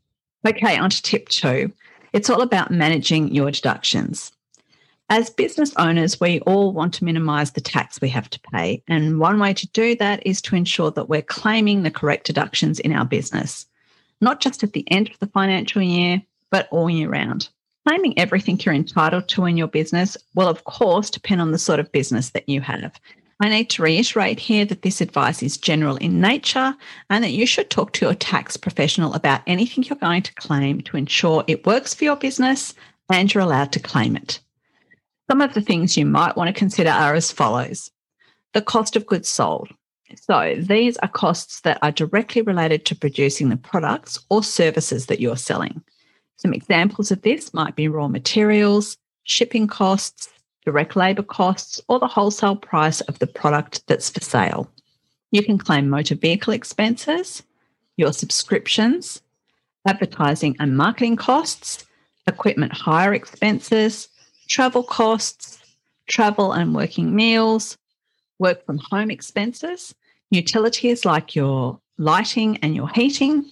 Okay, 0.47 0.77
on 0.77 0.91
to 0.91 1.03
tip 1.03 1.29
two. 1.29 1.73
It's 2.13 2.31
all 2.31 2.43
about 2.43 2.71
managing 2.71 3.35
your 3.35 3.51
deductions. 3.51 4.33
As 5.09 5.29
business 5.29 5.73
owners, 5.77 6.21
we 6.21 6.39
all 6.41 6.73
want 6.73 6.95
to 6.95 7.05
minimize 7.05 7.51
the 7.51 7.61
tax 7.61 8.01
we 8.01 8.09
have 8.11 8.31
to 8.31 8.41
pay. 8.53 8.83
And 8.87 9.19
one 9.19 9.41
way 9.41 9.53
to 9.55 9.67
do 9.69 9.97
that 9.97 10.25
is 10.25 10.41
to 10.43 10.55
ensure 10.55 10.93
that 10.93 11.09
we're 11.09 11.21
claiming 11.21 11.83
the 11.83 11.91
correct 11.91 12.27
deductions 12.27 12.79
in 12.79 12.93
our 12.93 13.05
business, 13.05 13.67
not 14.21 14.41
just 14.41 14.63
at 14.63 14.73
the 14.73 14.89
end 14.91 15.11
of 15.11 15.19
the 15.19 15.27
financial 15.27 15.83
year, 15.83 16.23
but 16.51 16.69
all 16.71 16.89
year 16.89 17.09
round. 17.09 17.49
Claiming 17.89 18.17
everything 18.19 18.61
you're 18.65 18.75
entitled 18.75 19.27
to 19.29 19.47
in 19.47 19.57
your 19.57 19.67
business 19.67 20.17
will, 20.37 20.49
of 20.49 20.65
course, 20.65 21.11
depend 21.11 21.41
on 21.41 21.51
the 21.51 21.59
sort 21.59 21.81
of 21.81 21.91
business 21.91 22.31
that 22.31 22.49
you 22.49 22.61
have. 22.61 22.93
I 23.43 23.49
need 23.49 23.71
to 23.71 23.83
reiterate 23.83 24.39
here 24.39 24.67
that 24.67 24.83
this 24.83 25.01
advice 25.01 25.43
is 25.43 25.57
general 25.57 25.97
in 25.97 26.21
nature 26.21 26.75
and 27.09 27.25
that 27.25 27.31
you 27.31 27.47
should 27.47 27.71
talk 27.71 27.93
to 27.95 28.05
your 28.05 28.15
tax 28.15 28.59
professional 28.59 29.15
about 29.15 29.41
anything 29.47 29.83
you're 29.83 29.97
going 29.97 30.23
to 30.23 30.35
claim 30.35 30.83
to 30.83 30.99
ensure 30.99 31.43
it 31.47 31.65
works 31.65 31.95
for 31.95 32.05
your 32.05 32.17
business 32.17 32.75
and 33.09 33.33
you're 33.33 33.43
allowed 33.43 33.73
to 33.73 33.81
claim 33.81 34.15
it. 34.15 34.41
Some 35.31 35.41
of 35.41 35.55
the 35.55 35.63
things 35.63 35.97
you 35.97 36.05
might 36.05 36.37
want 36.37 36.49
to 36.49 36.59
consider 36.59 36.91
are 36.91 37.15
as 37.15 37.33
follows 37.33 37.91
the 38.53 38.61
cost 38.61 38.97
of 38.97 39.07
goods 39.07 39.29
sold. 39.29 39.69
So, 40.17 40.57
these 40.59 40.97
are 40.99 41.09
costs 41.09 41.61
that 41.61 41.79
are 41.83 41.93
directly 41.93 42.43
related 42.43 42.85
to 42.87 42.97
producing 42.97 43.49
the 43.49 43.57
products 43.57 44.19
or 44.29 44.43
services 44.43 45.07
that 45.07 45.21
you're 45.21 45.37
selling. 45.37 45.83
Some 46.37 46.53
examples 46.53 47.13
of 47.13 47.23
this 47.23 47.55
might 47.55 47.77
be 47.77 47.87
raw 47.87 48.09
materials, 48.09 48.97
shipping 49.23 49.69
costs, 49.69 50.29
direct 50.65 50.97
labour 50.97 51.23
costs, 51.23 51.81
or 51.89 51.99
the 51.99 52.07
wholesale 52.07 52.57
price 52.57 53.01
of 53.03 53.19
the 53.19 53.27
product 53.27 53.87
that's 53.87 54.11
for 54.11 54.21
sale. 54.21 54.71
You 55.31 55.43
can 55.43 55.59
claim 55.59 55.89
motor 55.89 56.15
vehicle 56.15 56.53
expenses, 56.53 57.43
your 57.97 58.13
subscriptions, 58.13 59.23
advertising 59.87 60.57
and 60.59 60.77
marketing 60.77 61.17
costs, 61.17 61.87
equipment 62.27 62.73
hire 62.73 63.15
expenses, 63.15 64.09
travel 64.49 64.83
costs, 64.83 65.59
travel 66.09 66.53
and 66.53 66.75
working 66.75 67.15
meals, 67.15 67.79
work 68.39 68.65
from 68.67 68.79
home 68.91 69.11
expenses, 69.11 69.95
utilities 70.31 71.05
like 71.05 71.35
your 71.35 71.79
lighting 71.99 72.57
and 72.59 72.75
your 72.75 72.89
heating, 72.89 73.45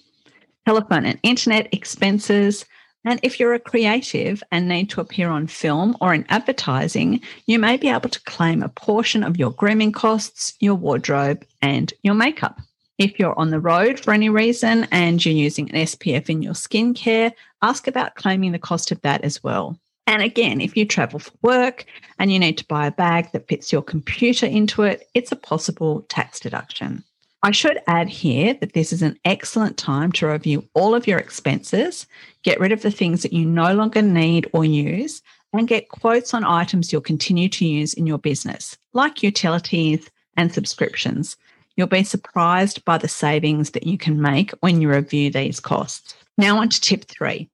telephone 0.67 1.07
and 1.07 1.19
internet 1.23 1.73
expenses, 1.73 2.65
and 3.05 3.21
if 3.23 3.39
you're 3.39 3.55
a 3.55 3.61
creative 3.61 4.43
and 4.51 4.69
need 4.69 4.91
to 4.91 5.01
appear 5.01 5.29
on 5.29 5.47
film 5.47 5.97
or 6.01 6.13
in 6.13 6.27
advertising, 6.29 7.21
you 7.47 7.59
may 7.59 7.77
be 7.77 7.89
able 7.89 8.11
to 8.11 8.23
claim 8.23 8.63
a 8.63 8.69
portion 8.69 9.23
of 9.23 9.37
your 9.37 9.51
grooming 9.51 9.93
costs, 9.93 10.55
your 10.61 10.75
wardrobe, 10.75 11.45
and 11.63 11.93
your 12.03 12.15
makeup. 12.15 12.61
If 12.99 13.19
you're 13.19 13.39
on 13.39 13.51
the 13.51 13.61
road 13.61 14.01
for 14.01 14.13
any 14.13 14.29
reason 14.29 14.89
and 14.91 15.25
you're 15.25 15.35
using 15.35 15.71
an 15.71 15.77
SPF 15.83 16.29
in 16.29 16.43
your 16.43 16.55
skincare, 16.55 17.33
ask 17.63 17.87
about 17.87 18.17
claiming 18.17 18.53
the 18.53 18.59
cost 18.59 18.91
of 18.91 19.01
that 19.03 19.23
as 19.23 19.43
well. 19.43 19.79
And 20.09 20.23
again, 20.23 20.61
if 20.61 20.77
you 20.77 20.85
travel 20.85 21.21
for 21.21 21.33
work 21.43 21.85
and 22.19 22.33
you 22.33 22.39
need 22.39 22.59
to 22.59 22.67
buy 22.67 22.87
a 22.87 22.91
bag 22.91 23.31
that 23.33 23.47
fits 23.47 23.71
your 23.71 23.83
computer 23.83 24.47
into 24.47 24.83
it, 24.83 25.07
it's 25.15 25.31
a 25.31 25.37
possible 25.37 26.03
tax 26.09 26.41
deduction. 26.41 27.05
I 27.43 27.53
should 27.53 27.79
add 27.87 28.09
here 28.09 28.55
that 28.55 28.73
this 28.73 28.93
is 28.93 29.01
an 29.01 29.17
excellent 29.25 29.77
time 29.77 30.11
to 30.13 30.27
review 30.27 30.69
all 30.75 30.95
of 30.95 31.07
your 31.07 31.19
expenses, 31.19 32.07
get 32.43 32.59
rid 32.59 32.73
of 32.73 32.83
the 32.83 32.91
things 32.91 33.23
that 33.23 33.33
you 33.33 33.47
no 33.47 33.75
longer 33.75 34.03
need 34.03 34.51
or 34.53 34.65
use, 34.65 35.23
and 35.53 35.69
get 35.69 35.89
quotes 35.89 36.35
on 36.35 36.45
items 36.45 36.93
you'll 36.93 37.01
continue 37.01 37.49
to 37.49 37.65
use 37.65 37.95
in 37.95 38.07
your 38.07 38.19
business, 38.19 38.77
like 38.93 39.23
utilities 39.23 40.11
and 40.37 40.53
subscriptions. 40.53 41.37
You'll 41.77 41.87
be 41.87 42.03
surprised 42.03 42.85
by 42.85 42.99
the 42.99 43.09
savings 43.09 43.71
that 43.71 43.87
you 43.87 43.99
can 43.99 44.21
make 44.21 44.51
when 44.61 44.81
you 44.81 44.91
review 44.91 45.31
these 45.31 45.61
costs. 45.61 46.15
Now, 46.37 46.59
on 46.59 46.69
to 46.71 46.81
tip 46.81 47.05
three. 47.05 47.49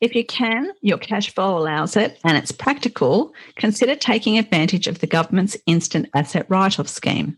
If 0.00 0.14
you 0.14 0.24
can, 0.24 0.70
your 0.80 0.98
cash 0.98 1.34
flow 1.34 1.58
allows 1.58 1.96
it, 1.96 2.20
and 2.24 2.36
it's 2.36 2.52
practical, 2.52 3.34
consider 3.56 3.96
taking 3.96 4.38
advantage 4.38 4.86
of 4.86 5.00
the 5.00 5.06
government's 5.08 5.56
instant 5.66 6.08
asset 6.14 6.46
write 6.48 6.78
off 6.78 6.88
scheme. 6.88 7.36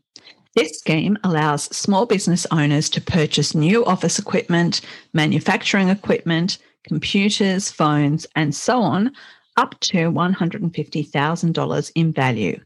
This 0.56 0.78
scheme 0.78 1.18
allows 1.22 1.64
small 1.64 2.06
business 2.06 2.46
owners 2.50 2.88
to 2.90 3.00
purchase 3.02 3.54
new 3.54 3.84
office 3.84 4.18
equipment, 4.18 4.80
manufacturing 5.12 5.90
equipment, 5.90 6.56
computers, 6.88 7.70
phones, 7.70 8.26
and 8.34 8.54
so 8.54 8.80
on, 8.80 9.12
up 9.58 9.78
to 9.80 10.10
$150,000 10.10 11.92
in 11.94 12.10
value. 12.10 12.58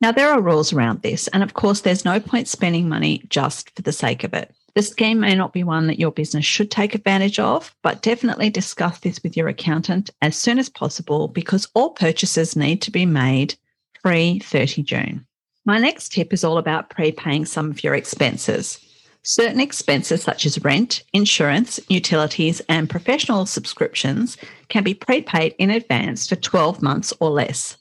Now, 0.00 0.10
there 0.10 0.28
are 0.32 0.40
rules 0.40 0.72
around 0.72 1.02
this, 1.02 1.28
and 1.28 1.44
of 1.44 1.54
course, 1.54 1.82
there's 1.82 2.04
no 2.04 2.18
point 2.18 2.48
spending 2.48 2.88
money 2.88 3.22
just 3.28 3.70
for 3.76 3.82
the 3.82 3.92
sake 3.92 4.24
of 4.24 4.34
it. 4.34 4.52
The 4.74 4.82
scheme 4.82 5.20
may 5.20 5.36
not 5.36 5.52
be 5.52 5.62
one 5.62 5.86
that 5.86 6.00
your 6.00 6.10
business 6.10 6.44
should 6.44 6.72
take 6.72 6.96
advantage 6.96 7.38
of, 7.38 7.72
but 7.84 8.02
definitely 8.02 8.50
discuss 8.50 8.98
this 8.98 9.22
with 9.22 9.36
your 9.36 9.46
accountant 9.46 10.10
as 10.22 10.36
soon 10.36 10.58
as 10.58 10.68
possible 10.68 11.28
because 11.28 11.68
all 11.74 11.90
purchases 11.90 12.56
need 12.56 12.82
to 12.82 12.90
be 12.90 13.06
made 13.06 13.54
pre 14.02 14.40
30 14.40 14.82
June. 14.82 15.27
My 15.68 15.76
next 15.76 16.12
tip 16.12 16.32
is 16.32 16.44
all 16.44 16.56
about 16.56 16.88
prepaying 16.88 17.44
some 17.44 17.70
of 17.70 17.84
your 17.84 17.94
expenses. 17.94 18.80
Certain 19.22 19.60
expenses, 19.60 20.22
such 20.22 20.46
as 20.46 20.64
rent, 20.64 21.02
insurance, 21.12 21.78
utilities, 21.90 22.62
and 22.70 22.88
professional 22.88 23.44
subscriptions, 23.44 24.38
can 24.70 24.82
be 24.82 24.94
prepaid 24.94 25.54
in 25.58 25.68
advance 25.68 26.26
for 26.26 26.36
12 26.36 26.80
months 26.80 27.12
or 27.20 27.28
less. 27.28 27.76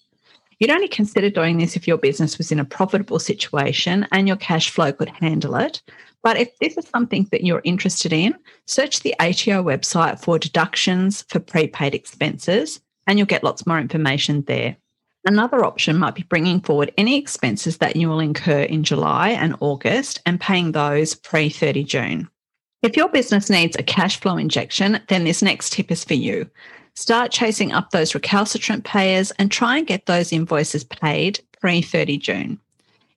You'd 0.60 0.70
only 0.70 0.90
consider 0.90 1.30
doing 1.30 1.60
this 1.60 1.78
if 1.78 1.88
your 1.88 1.98
business 1.98 2.38
was 2.38 2.52
in 2.52 2.60
a 2.60 2.66
profitable 2.66 3.20
situation 3.20 4.06
and 4.12 4.28
your 4.28 4.36
cash 4.36 4.70
flow 4.70 4.92
could 4.92 5.08
handle 5.08 5.56
it. 5.56 5.82
But 6.24 6.36
if 6.36 6.50
this 6.60 6.78
is 6.78 6.90
something 6.90 7.30
that 7.32 7.46
you're 7.46 7.62
interested 7.64 8.12
in, 8.12 8.36
search 8.66 9.00
the 9.00 9.16
ATO 9.22 9.64
website 9.64 10.20
for 10.20 10.38
deductions 10.38 11.22
for 11.30 11.40
prepaid 11.40 11.96
expenses 11.96 12.82
and 13.08 13.18
you'll 13.18 13.28
get 13.28 13.46
lots 13.46 13.66
more 13.66 13.80
information 13.80 14.42
there. 14.42 14.76
Another 15.28 15.66
option 15.66 15.98
might 15.98 16.16
be 16.16 16.24
bringing 16.24 16.62
forward 16.62 16.94
any 16.98 17.18
expenses 17.18 17.80
that 17.80 17.98
you 17.98 18.08
will 18.08 18.22
incur 18.22 18.62
in 18.62 18.86
July 18.86 19.32
and 19.32 19.58
August 19.60 20.22
and 20.26 20.40
paying 20.40 20.72
those 20.72 21.16
pre 21.16 21.50
30 21.50 21.84
June. 21.84 22.30
If 22.82 22.96
your 22.96 23.10
business 23.10 23.50
needs 23.50 23.76
a 23.76 23.84
cash 23.84 24.22
flow 24.22 24.38
injection, 24.38 25.02
then 25.10 25.26
this 25.26 25.42
next 25.42 25.74
tip 25.74 25.92
is 25.92 26.06
for 26.06 26.14
you. 26.14 26.50
Start 26.96 27.34
chasing 27.34 27.74
up 27.74 27.92
those 27.92 28.16
recalcitrant 28.16 28.86
payers 28.86 29.32
and 29.32 29.52
try 29.52 29.78
and 29.78 29.86
get 29.86 30.06
those 30.06 30.32
invoices 30.32 30.86
paid 30.86 31.42
pre 31.60 31.82
30 31.82 32.18
June. 32.20 32.60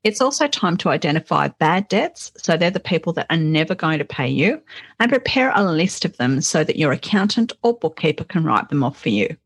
It's 0.03 0.21
also 0.21 0.49
time 0.49 0.77
to 0.79 0.89
identify 0.89 1.47
bad 1.47 1.87
debts, 1.87 2.33
so 2.37 2.57
they're 2.57 2.73
the 2.73 2.81
people 2.81 3.13
that 3.13 3.27
are 3.31 3.37
never 3.37 3.77
going 3.77 4.01
to 4.01 4.05
pay 4.05 4.29
you, 4.29 4.61
and 4.99 5.13
prepare 5.13 5.53
a 5.55 5.63
list 5.63 6.05
of 6.05 6.17
them 6.17 6.41
so 6.41 6.65
that 6.65 6.77
your 6.77 6.91
accountant 6.91 7.53
or 7.63 7.79
bookkeeper 7.79 8.25
can 8.25 8.43
write 8.43 8.69
them 8.69 8.83
off 8.83 9.01
for 9.01 9.11
you. 9.11 9.37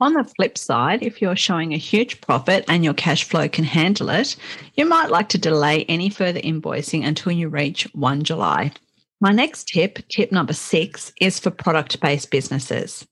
On 0.00 0.12
the 0.12 0.24
flip 0.24 0.58
side, 0.58 1.04
if 1.04 1.22
you're 1.22 1.36
showing 1.36 1.72
a 1.72 1.78
huge 1.78 2.20
profit 2.20 2.64
and 2.68 2.84
your 2.84 2.94
cash 2.94 3.22
flow 3.22 3.48
can 3.48 3.64
handle 3.64 4.10
it, 4.10 4.34
you 4.74 4.86
might 4.86 5.10
like 5.10 5.28
to 5.28 5.38
delay 5.38 5.84
any 5.84 6.10
further 6.10 6.40
invoicing 6.40 7.06
until 7.06 7.30
you 7.30 7.48
reach 7.48 7.86
1 7.94 8.24
July. 8.24 8.72
My 9.20 9.30
next 9.30 9.68
tip, 9.68 10.00
tip 10.08 10.32
number 10.32 10.52
six, 10.52 11.12
is 11.20 11.38
for 11.38 11.50
product 11.50 12.00
based 12.00 12.32
businesses. 12.32 13.06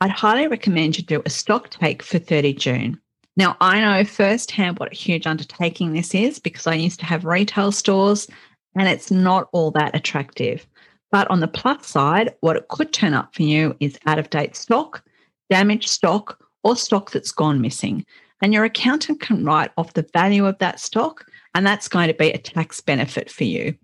I'd 0.00 0.12
highly 0.12 0.46
recommend 0.46 0.96
you 0.96 1.04
do 1.04 1.20
a 1.26 1.30
stock 1.30 1.68
take 1.70 2.02
for 2.02 2.20
30 2.20 2.54
June. 2.54 3.00
Now, 3.36 3.56
I 3.60 3.80
know 3.80 4.04
firsthand 4.04 4.78
what 4.78 4.92
a 4.92 4.96
huge 4.96 5.26
undertaking 5.26 5.92
this 5.92 6.14
is 6.14 6.38
because 6.38 6.66
I 6.66 6.74
used 6.74 7.00
to 7.00 7.06
have 7.06 7.24
retail 7.24 7.72
stores 7.72 8.28
and 8.76 8.88
it's 8.88 9.10
not 9.10 9.48
all 9.52 9.72
that 9.72 9.96
attractive. 9.96 10.64
But 11.10 11.28
on 11.28 11.40
the 11.40 11.48
plus 11.48 11.88
side, 11.88 12.34
what 12.40 12.56
it 12.56 12.68
could 12.68 12.92
turn 12.92 13.14
up 13.14 13.34
for 13.34 13.42
you 13.42 13.76
is 13.80 13.98
out 14.06 14.20
of 14.20 14.30
date 14.30 14.54
stock 14.54 15.02
damaged 15.50 15.88
stock, 15.88 16.42
or 16.62 16.76
stock 16.76 17.10
that's 17.10 17.32
gone 17.32 17.60
missing. 17.60 18.06
And 18.42 18.54
your 18.54 18.64
accountant 18.64 19.20
can 19.20 19.44
write 19.44 19.70
off 19.76 19.92
the 19.92 20.08
value 20.14 20.46
of 20.46 20.58
that 20.58 20.80
stock, 20.80 21.26
and 21.54 21.66
that's 21.66 21.88
going 21.88 22.08
to 22.08 22.14
be 22.14 22.30
a 22.30 22.38
tax 22.38 22.80
benefit 22.80 23.30
for 23.30 23.44
you. 23.44 23.74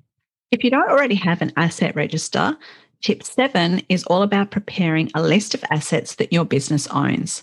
If 0.51 0.65
you 0.65 0.71
don't 0.71 0.89
already 0.89 1.17
have 1.17 1.43
an 1.43 1.53
asset 1.57 1.95
register, 1.97 2.57
tip 3.03 3.23
seven 3.23 3.83
is 3.89 4.05
all 4.05 4.23
about 4.23 4.51
preparing 4.51 5.11
a 5.15 5.23
list 5.23 5.55
of 5.55 5.65
assets 5.71 6.15
that 6.15 6.33
your 6.33 6.45
business 6.45 6.87
owns. 6.89 7.43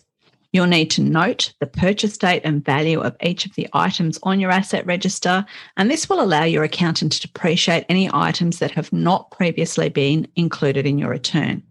You'll 0.53 0.67
need 0.67 0.91
to 0.91 1.01
note 1.01 1.51
the 1.59 1.65
purchase 1.67 2.15
date 2.15 2.43
and 2.45 2.63
value 2.63 3.01
of 3.01 3.15
each 3.23 3.45
of 3.45 3.55
the 3.55 3.67
items 3.73 4.19
on 4.21 4.39
your 4.39 4.51
asset 4.51 4.85
register, 4.85 5.45
and 5.77 5.89
this 5.89 6.07
will 6.07 6.21
allow 6.21 6.43
your 6.43 6.63
accountant 6.63 7.11
to 7.13 7.21
depreciate 7.21 7.85
any 7.89 8.09
items 8.13 8.59
that 8.59 8.71
have 8.71 8.93
not 8.93 9.31
previously 9.31 9.89
been 9.89 10.27
included 10.35 10.85
in 10.85 10.99
your 10.99 11.09
return. 11.09 11.63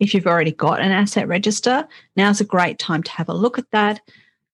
If 0.00 0.14
you've 0.14 0.26
already 0.26 0.52
got 0.52 0.80
an 0.80 0.90
asset 0.90 1.28
register, 1.28 1.86
now's 2.16 2.40
a 2.40 2.44
great 2.44 2.78
time 2.78 3.02
to 3.02 3.10
have 3.12 3.28
a 3.28 3.34
look 3.34 3.58
at 3.58 3.70
that. 3.70 4.00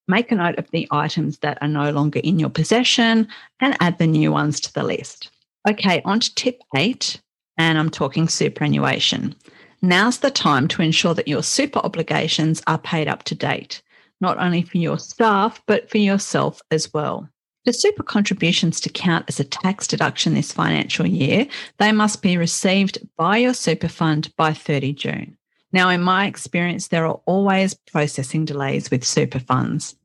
Make 0.08 0.30
a 0.32 0.34
note 0.34 0.58
of 0.58 0.70
the 0.72 0.88
items 0.90 1.38
that 1.38 1.58
are 1.62 1.68
no 1.68 1.90
longer 1.92 2.20
in 2.22 2.38
your 2.40 2.50
possession 2.50 3.28
and 3.60 3.76
add 3.80 3.98
the 3.98 4.08
new 4.08 4.32
ones 4.32 4.60
to 4.60 4.74
the 4.74 4.82
list. 4.82 5.30
Okay, 5.68 6.02
on 6.04 6.20
to 6.20 6.34
tip 6.34 6.60
eight, 6.74 7.20
and 7.56 7.78
I'm 7.78 7.90
talking 7.90 8.28
superannuation. 8.28 9.34
Now's 9.82 10.18
the 10.18 10.30
time 10.30 10.66
to 10.68 10.82
ensure 10.82 11.14
that 11.14 11.28
your 11.28 11.42
super 11.42 11.78
obligations 11.78 12.60
are 12.66 12.78
paid 12.78 13.06
up 13.06 13.22
to 13.24 13.34
date, 13.34 13.82
not 14.20 14.38
only 14.38 14.62
for 14.62 14.78
your 14.78 14.98
staff, 14.98 15.62
but 15.66 15.88
for 15.90 15.98
yourself 15.98 16.60
as 16.70 16.92
well. 16.92 17.28
For 17.66 17.72
super 17.72 18.04
contributions 18.04 18.80
to 18.82 18.88
count 18.88 19.24
as 19.26 19.40
a 19.40 19.44
tax 19.44 19.88
deduction 19.88 20.34
this 20.34 20.52
financial 20.52 21.04
year, 21.04 21.48
they 21.78 21.90
must 21.90 22.22
be 22.22 22.36
received 22.36 23.00
by 23.16 23.38
your 23.38 23.54
super 23.54 23.88
fund 23.88 24.32
by 24.36 24.52
30 24.52 24.92
June. 24.92 25.36
Now, 25.72 25.88
in 25.88 26.00
my 26.00 26.26
experience, 26.26 26.86
there 26.86 27.04
are 27.04 27.20
always 27.26 27.74
processing 27.74 28.44
delays 28.44 28.88
with 28.88 29.04
super 29.04 29.40
funds. 29.40 29.96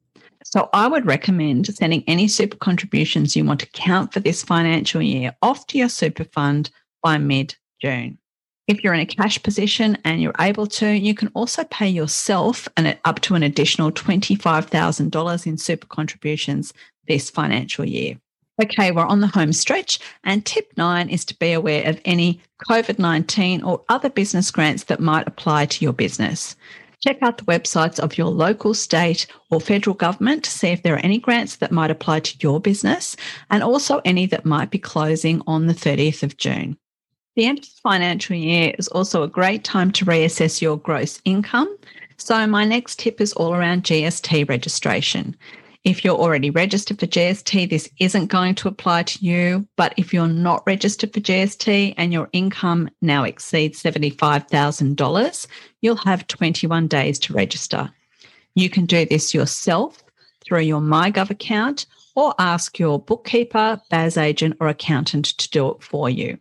So 0.44 0.72
I 0.74 0.88
would 0.88 1.06
recommend 1.06 1.68
sending 1.68 2.04
any 2.08 2.28
super 2.28 2.58
contributions 2.58 3.36
you 3.36 3.46
want 3.46 3.60
to 3.60 3.70
count 3.70 4.12
for 4.12 4.22
this 4.22 4.42
financial 4.42 5.04
year 5.04 5.36
off 5.44 5.68
to 5.68 5.78
your 5.78 5.90
super 5.90 6.24
fund 6.24 6.72
by 7.04 7.20
mid 7.20 7.54
June. 7.80 8.18
If 8.72 8.86
you're 8.86 8.94
in 8.94 9.02
a 9.02 9.06
cash 9.06 9.44
position 9.44 9.98
and 10.06 10.22
you're 10.22 10.32
able 10.40 10.66
to, 10.66 10.88
you 10.88 11.14
can 11.14 11.28
also 11.34 11.66
pay 11.66 11.90
yourself 11.90 12.70
and 12.78 12.98
up 13.04 13.20
to 13.24 13.36
an 13.36 13.44
additional 13.44 13.92
$25,000 13.92 15.46
in 15.46 15.58
super 15.58 15.88
contributions 15.88 16.72
this 17.06 17.30
financial 17.30 17.84
year. 17.84 18.18
Okay, 18.64 18.92
we're 18.92 19.06
on 19.06 19.20
the 19.20 19.28
home 19.28 19.52
stretch, 19.52 20.00
and 20.24 20.46
tip 20.46 20.72
nine 20.78 21.10
is 21.10 21.26
to 21.26 21.38
be 21.38 21.52
aware 21.52 21.86
of 21.86 22.00
any 22.06 22.40
COVID 22.70 22.98
19 22.98 23.62
or 23.62 23.84
other 23.90 24.10
business 24.10 24.50
grants 24.52 24.86
that 24.86 25.02
might 25.02 25.28
apply 25.28 25.66
to 25.66 25.84
your 25.84 25.92
business. 25.92 26.56
Check 27.04 27.18
out 27.22 27.40
the 27.40 27.44
websites 27.44 28.00
of 28.00 28.18
your 28.18 28.30
local, 28.30 28.74
state, 28.74 29.28
or 29.50 29.60
federal 29.60 29.96
government 29.96 30.46
to 30.46 30.50
see 30.50 30.70
if 30.70 30.82
there 30.82 30.96
are 30.96 31.06
any 31.06 31.20
grants 31.20 31.58
that 31.58 31.74
might 31.74 31.92
apply 31.92 32.22
to 32.22 32.38
your 32.40 32.62
business 32.62 33.18
and 33.50 33.64
also 33.64 34.00
any 34.06 34.28
that 34.28 34.46
might 34.46 34.72
be 34.72 34.80
closing 34.80 35.42
on 35.46 35.68
the 35.68 35.74
30th 35.74 36.24
of 36.24 36.38
June. 36.38 36.78
The 37.36 37.46
end 37.46 37.60
of 37.60 37.66
the 37.66 37.80
financial 37.82 38.36
year 38.36 38.76
is 38.78 38.90
also 38.90 39.24
a 39.24 39.28
great 39.28 39.64
time 39.64 39.92
to 39.92 40.06
reassess 40.06 40.62
your 40.62 40.78
gross 40.78 41.22
income. 41.24 41.78
So, 42.18 42.46
my 42.46 42.66
next 42.66 43.00
tip 43.00 43.22
is 43.22 43.32
all 43.34 43.54
around 43.54 43.84
GST 43.84 44.50
registration. 44.50 45.38
If 45.86 46.04
you're 46.04 46.18
already 46.18 46.50
registered 46.50 47.00
for 47.00 47.08
GST, 47.08 47.70
this 47.70 47.90
isn't 48.00 48.28
going 48.28 48.56
to 48.56 48.68
apply 48.68 49.04
to 49.04 49.26
you. 49.26 49.66
But 49.78 49.94
if 49.96 50.14
you're 50.14 50.28
not 50.28 50.62
registered 50.68 51.14
for 51.14 51.22
GST 51.22 51.94
and 51.98 52.12
your 52.12 52.28
income 52.34 52.90
now 53.02 53.24
exceeds 53.24 53.82
$75,000, 53.82 55.48
you'll 55.82 55.96
have 55.96 56.28
21 56.28 56.88
days 56.88 57.18
to 57.20 57.34
register. 57.34 57.90
You 58.56 58.70
can 58.70 58.86
do 58.86 59.06
this 59.06 59.34
yourself 59.34 60.04
through 60.44 60.62
your 60.62 60.82
MyGov 60.82 61.30
account 61.30 61.86
or 62.14 62.36
ask 62.38 62.78
your 62.78 63.00
bookkeeper, 63.00 63.82
BAS 63.90 64.18
agent, 64.18 64.58
or 64.60 64.68
accountant 64.68 65.26
to 65.38 65.50
do 65.50 65.70
it 65.70 65.82
for 65.82 66.10
you. 66.10 66.38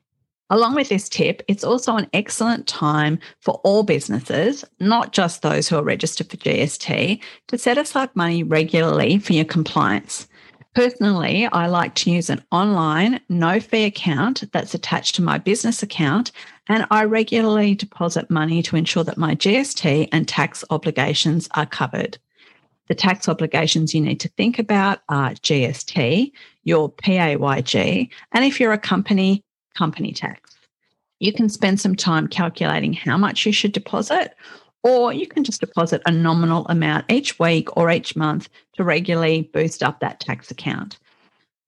Along 0.52 0.74
with 0.74 0.88
this 0.88 1.08
tip, 1.08 1.42
it's 1.46 1.62
also 1.62 1.96
an 1.96 2.08
excellent 2.12 2.66
time 2.66 3.20
for 3.38 3.60
all 3.62 3.84
businesses, 3.84 4.64
not 4.80 5.12
just 5.12 5.42
those 5.42 5.68
who 5.68 5.76
are 5.76 5.84
registered 5.84 6.28
for 6.28 6.36
GST, 6.38 7.20
to 7.46 7.58
set 7.58 7.78
aside 7.78 8.10
money 8.16 8.42
regularly 8.42 9.18
for 9.18 9.32
your 9.32 9.44
compliance. 9.44 10.26
Personally, 10.74 11.46
I 11.46 11.68
like 11.68 11.94
to 11.96 12.10
use 12.10 12.30
an 12.30 12.44
online 12.50 13.20
no 13.28 13.60
fee 13.60 13.84
account 13.84 14.42
that's 14.52 14.74
attached 14.74 15.14
to 15.16 15.22
my 15.22 15.38
business 15.38 15.84
account, 15.84 16.32
and 16.68 16.84
I 16.90 17.04
regularly 17.04 17.76
deposit 17.76 18.28
money 18.28 18.60
to 18.62 18.76
ensure 18.76 19.04
that 19.04 19.18
my 19.18 19.36
GST 19.36 20.08
and 20.10 20.26
tax 20.26 20.64
obligations 20.70 21.48
are 21.54 21.66
covered. 21.66 22.18
The 22.88 22.94
tax 22.96 23.28
obligations 23.28 23.94
you 23.94 24.00
need 24.00 24.18
to 24.18 24.28
think 24.28 24.58
about 24.58 24.98
are 25.08 25.30
GST, 25.30 26.32
your 26.64 26.90
PAYG, 26.90 28.10
and 28.32 28.44
if 28.44 28.58
you're 28.58 28.72
a 28.72 28.78
company, 28.78 29.44
company 29.76 30.12
tax. 30.12 30.56
You 31.18 31.32
can 31.32 31.48
spend 31.48 31.80
some 31.80 31.96
time 31.96 32.28
calculating 32.28 32.92
how 32.92 33.18
much 33.18 33.44
you 33.44 33.52
should 33.52 33.72
deposit, 33.72 34.34
or 34.82 35.12
you 35.12 35.26
can 35.26 35.44
just 35.44 35.60
deposit 35.60 36.00
a 36.06 36.10
nominal 36.10 36.66
amount 36.68 37.04
each 37.10 37.38
week 37.38 37.76
or 37.76 37.90
each 37.90 38.16
month 38.16 38.48
to 38.74 38.84
regularly 38.84 39.50
boost 39.52 39.82
up 39.82 40.00
that 40.00 40.20
tax 40.20 40.50
account. 40.50 40.98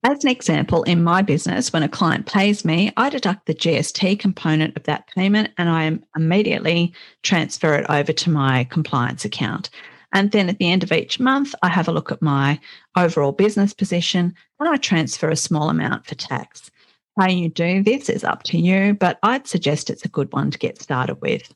As 0.05 0.25
an 0.25 0.31
example, 0.31 0.83
in 0.83 1.05
my 1.05 1.23
business, 1.23 1.73
when 1.73 1.85
a 1.85 1.89
client 1.89 2.27
pays 2.27 2.65
me, 2.65 2.93
I 2.97 3.09
deduct 3.09 3.47
the 3.47 3.55
GST 3.55 4.19
component 4.19 4.77
of 4.77 4.83
that 4.85 5.07
payment 5.15 5.51
and 5.59 5.69
I 5.69 5.97
immediately 6.17 6.93
transfer 7.23 7.75
it 7.75 7.87
over 7.89 8.13
to 8.13 8.31
my 8.31 8.65
compliance 8.65 9.25
account. 9.25 9.71
And 10.13 10.33
then 10.33 10.49
at 10.49 10.59
the 10.59 10.71
end 10.71 10.83
of 10.83 10.91
each 10.91 11.21
month, 11.21 11.55
I 11.63 11.69
have 11.69 11.87
a 11.87 11.93
look 11.93 12.11
at 12.11 12.21
my 12.21 12.59
overall 12.97 13.31
business 13.31 13.73
position 13.73 14.35
and 14.59 14.69
I 14.69 14.77
transfer 14.77 15.29
a 15.29 15.37
small 15.37 15.71
amount 15.71 16.05
for 16.07 16.17
tax. 16.17 16.72
How 17.19 17.29
you 17.29 17.51
do 17.51 17.83
this 17.83 18.09
is 18.09 18.25
up 18.25 18.43
to 18.45 18.59
you, 18.59 18.95
but 18.95 19.19
I'd 19.23 19.47
suggest 19.47 19.91
it's 19.91 20.05
a 20.05 20.09
good 20.09 20.33
one 20.33 20.51
to 20.51 20.59
get 20.59 20.81
started 20.81 21.21
with. 21.21 21.53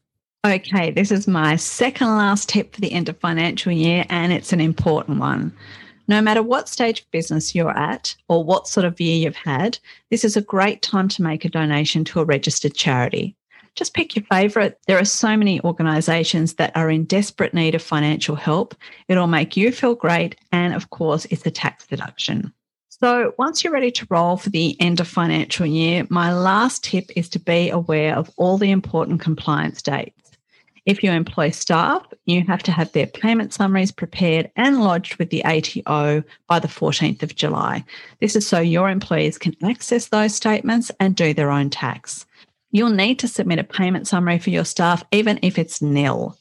Okay, 0.47 0.91
this 0.91 1.11
is 1.11 1.27
my 1.27 1.57
second 1.57 2.09
last 2.09 2.49
tip 2.49 2.75
for 2.75 2.81
the 2.81 2.93
end 2.93 3.09
of 3.09 3.19
financial 3.19 3.73
year, 3.73 4.05
and 4.11 4.33
it's 4.33 4.53
an 4.53 4.61
important 4.61 5.19
one. 5.19 5.53
No 6.09 6.21
matter 6.21 6.43
what 6.43 6.69
stage 6.69 7.01
of 7.01 7.11
business 7.11 7.55
you're 7.55 7.77
at 7.77 8.15
or 8.29 8.45
what 8.45 8.69
sort 8.69 8.87
of 8.87 9.01
year 9.01 9.17
you've 9.17 9.35
had, 9.35 9.79
this 10.11 10.25
is 10.25 10.37
a 10.37 10.43
great 10.43 10.83
time 10.83 11.09
to 11.09 11.23
make 11.23 11.45
a 11.45 11.49
donation 11.49 12.05
to 12.05 12.21
a 12.21 12.25
registered 12.25 12.75
charity. 12.75 13.35
Just 13.75 13.95
pick 13.95 14.15
your 14.15 14.25
favourite. 14.31 14.77
There 14.87 14.99
are 14.99 15.05
so 15.05 15.37
many 15.37 15.61
organisations 15.63 16.55
that 16.55 16.77
are 16.77 16.91
in 16.91 17.05
desperate 17.05 17.55
need 17.55 17.75
of 17.75 17.83
financial 17.83 18.37
help. 18.37 18.75
It'll 19.09 19.27
make 19.27 19.57
you 19.57 19.73
feel 19.73 19.95
great. 19.95 20.37
And 20.53 20.75
of 20.75 20.91
course, 20.91 21.27
it's 21.31 21.45
a 21.45 21.51
tax 21.51 21.87
deduction. 21.87 22.53
So, 22.99 23.35
once 23.37 23.63
you're 23.63 23.75
ready 23.75 23.91
to 23.91 24.07
roll 24.09 24.39
for 24.39 24.49
the 24.49 24.75
end 24.81 25.01
of 25.01 25.09
financial 25.09 25.67
year, 25.67 26.07
my 26.09 26.33
last 26.33 26.83
tip 26.83 27.11
is 27.15 27.29
to 27.31 27.39
be 27.39 27.69
aware 27.69 28.17
of 28.17 28.31
all 28.39 28.57
the 28.57 28.71
important 28.71 29.21
compliance 29.21 29.83
dates. 29.83 30.31
If 30.87 31.03
you 31.03 31.11
employ 31.11 31.51
staff, 31.51 32.07
you 32.25 32.43
have 32.47 32.63
to 32.63 32.73
have 32.73 32.91
their 32.93 33.07
payment 33.07 33.53
summaries 33.53 33.93
prepared 33.93 34.51
and 34.57 34.83
lodged 34.83 35.17
with 35.17 35.29
the 35.29 35.45
ATO 35.45 36.25
by 36.47 36.59
the 36.59 36.69
14th 36.69 37.23
of 37.23 37.37
July. 37.37 37.85
This 38.21 38.35
is 38.35 38.49
so 38.49 38.61
your 38.61 38.89
employees 38.89 39.37
can 39.37 39.55
access 39.63 40.09
those 40.09 40.35
statements 40.35 40.91
and 40.99 41.15
do 41.15 41.35
their 41.35 41.51
own 41.51 41.69
tax. 41.69 42.25
You'll 42.71 42.89
need 42.89 43.19
to 43.19 43.29
submit 43.29 43.59
a 43.59 43.65
payment 43.65 44.09
summary 44.09 44.39
for 44.39 44.49
your 44.49 44.65
staff, 44.65 45.05
even 45.13 45.39
if 45.43 45.59
it's 45.59 45.83
nil. 45.83 46.39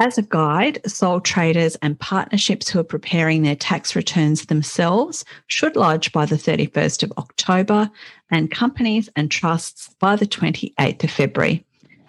As 0.00 0.16
a 0.16 0.22
guide, 0.22 0.80
sole 0.88 1.20
traders 1.20 1.74
and 1.82 1.98
partnerships 1.98 2.68
who 2.68 2.78
are 2.78 2.84
preparing 2.84 3.42
their 3.42 3.56
tax 3.56 3.96
returns 3.96 4.46
themselves 4.46 5.24
should 5.48 5.74
lodge 5.74 6.12
by 6.12 6.24
the 6.24 6.36
31st 6.36 7.02
of 7.02 7.12
October, 7.18 7.90
and 8.30 8.48
companies 8.48 9.08
and 9.16 9.28
trusts 9.28 9.92
by 9.98 10.14
the 10.14 10.26
28th 10.26 11.02
of 11.02 11.10
February. 11.10 11.64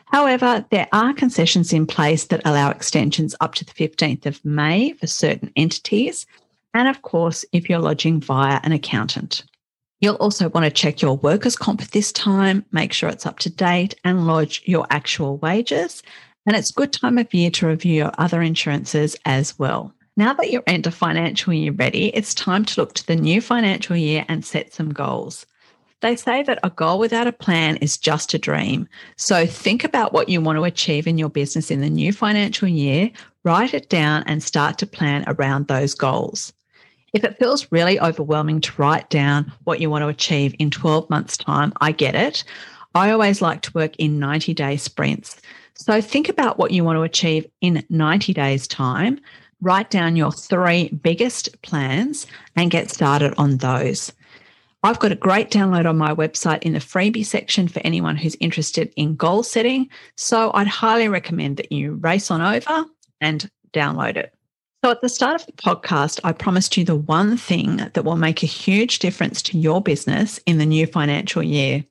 However, 0.06 0.64
there 0.70 0.88
are 0.92 1.14
concessions 1.14 1.74
in 1.74 1.88
place 1.88 2.26
that 2.26 2.42
allow 2.46 2.70
extensions 2.70 3.36
up 3.42 3.56
to 3.56 3.66
the 3.66 3.72
15th 3.72 4.28
of 4.28 4.44
May 4.46 4.94
for 4.94 5.08
certain 5.08 5.52
entities, 5.56 6.28
and 6.76 6.88
of 6.88 7.02
course, 7.02 7.44
if 7.52 7.70
you're 7.70 7.80
lodging 7.80 8.22
via 8.22 8.60
an 8.64 8.72
accountant. 8.72 9.44
You'll 10.00 10.16
also 10.16 10.48
want 10.50 10.64
to 10.64 10.72
check 10.72 11.02
your 11.02 11.18
workers' 11.18 11.56
comp 11.56 11.82
this 11.82 12.12
time, 12.12 12.64
make 12.72 12.94
sure 12.94 13.10
it's 13.10 13.26
up 13.26 13.40
to 13.40 13.50
date, 13.50 13.96
and 14.04 14.28
lodge 14.28 14.62
your 14.66 14.86
actual 14.92 15.38
wages. 15.38 16.04
And 16.50 16.58
it's 16.58 16.72
a 16.72 16.74
good 16.74 16.92
time 16.92 17.20
of 17.20 17.32
year 17.32 17.52
to 17.52 17.68
review 17.68 17.94
your 17.94 18.12
other 18.18 18.42
insurances 18.42 19.16
as 19.24 19.60
well. 19.60 19.94
Now 20.18 20.34
that 20.34 20.50
you're 20.50 20.64
of 20.66 20.96
financial 20.96 21.54
year 21.54 21.72
ready, 21.72 22.08
it's 22.08 22.34
time 22.34 22.66
to 22.66 22.82
look 22.82 22.96
to 22.96 23.06
the 23.06 23.16
new 23.16 23.40
financial 23.40 23.96
year 23.96 24.26
and 24.28 24.44
set 24.44 24.74
some 24.74 24.92
goals. 24.92 25.46
They 26.02 26.16
say 26.16 26.42
that 26.42 26.58
a 26.64 26.72
goal 26.72 26.98
without 26.98 27.28
a 27.28 27.32
plan 27.32 27.78
is 27.78 28.00
just 28.00 28.34
a 28.34 28.40
dream. 28.40 28.90
So 29.16 29.46
think 29.46 29.84
about 29.84 30.12
what 30.12 30.28
you 30.28 30.42
want 30.42 30.58
to 30.58 30.64
achieve 30.64 31.06
in 31.06 31.20
your 31.20 31.30
business 31.30 31.70
in 31.70 31.82
the 31.82 31.90
new 31.90 32.12
financial 32.12 32.68
year, 32.68 33.12
write 33.44 33.76
it 33.76 33.88
down, 33.88 34.24
and 34.26 34.42
start 34.42 34.80
to 34.80 34.88
plan 34.88 35.26
around 35.28 35.68
those 35.68 35.94
goals. 35.94 36.52
If 37.14 37.24
it 37.24 37.38
feels 37.38 37.72
really 37.72 38.00
overwhelming 38.00 38.62
to 38.62 38.82
write 38.82 39.12
down 39.12 39.54
what 39.66 39.82
you 39.82 39.92
want 39.92 40.02
to 40.02 40.08
achieve 40.08 40.56
in 40.58 40.72
12 40.72 41.12
months' 41.12 41.38
time, 41.38 41.74
I 41.80 41.92
get 41.92 42.16
it. 42.16 42.44
I 42.96 43.12
always 43.12 43.40
like 43.40 43.62
to 43.62 43.74
work 43.74 43.96
in 43.98 44.18
90 44.18 44.56
day 44.56 44.78
sprints. 44.78 45.40
So 45.80 46.02
think 46.02 46.28
about 46.28 46.60
what 46.60 46.72
you 46.72 46.84
want 46.84 46.98
to 46.98 47.04
achieve 47.04 47.50
in 47.62 47.86
90 47.90 48.34
days' 48.34 48.68
time, 48.68 49.18
write 49.62 49.90
down 49.90 50.18
your 50.18 50.32
three 50.32 50.90
biggest 50.90 51.62
plans, 51.62 52.28
and 52.58 52.70
get 52.70 52.92
started 52.92 53.34
on 53.38 53.58
those. 53.58 54.12
I've 54.84 55.00
got 55.00 55.14
a 55.14 55.16
great 55.16 55.52
download 55.52 55.88
on 55.88 55.98
my 55.98 56.14
website 56.14 56.64
in 56.64 56.74
the 56.74 56.80
freebie 56.80 57.26
section 57.26 57.70
for 57.70 57.80
anyone 57.86 58.18
who's 58.18 58.36
interested 58.42 58.92
in 58.98 59.16
goal 59.16 59.42
setting. 59.42 59.90
So 60.18 60.52
I'd 60.54 60.68
highly 60.68 61.08
recommend 61.08 61.56
that 61.58 61.72
you 61.72 61.94
race 61.94 62.30
on 62.30 62.42
over 62.42 62.86
and 63.22 63.50
download 63.72 64.18
it. 64.18 64.34
So 64.84 64.92
at 64.92 65.00
the 65.00 65.08
start 65.08 65.40
of 65.40 65.46
the 65.46 65.54
podcast, 65.54 66.20
I 66.26 66.34
promised 66.34 66.76
you 66.76 66.84
the 66.84 66.96
one 66.98 67.38
thing 67.38 67.78
that 67.78 68.04
will 68.04 68.18
make 68.18 68.44
a 68.44 68.48
huge 68.48 69.00
difference 69.00 69.42
to 69.44 69.58
your 69.58 69.82
business 69.82 70.42
in 70.46 70.58
the 70.58 70.66
new 70.66 70.86
financial 70.88 71.42
year. 71.42 71.86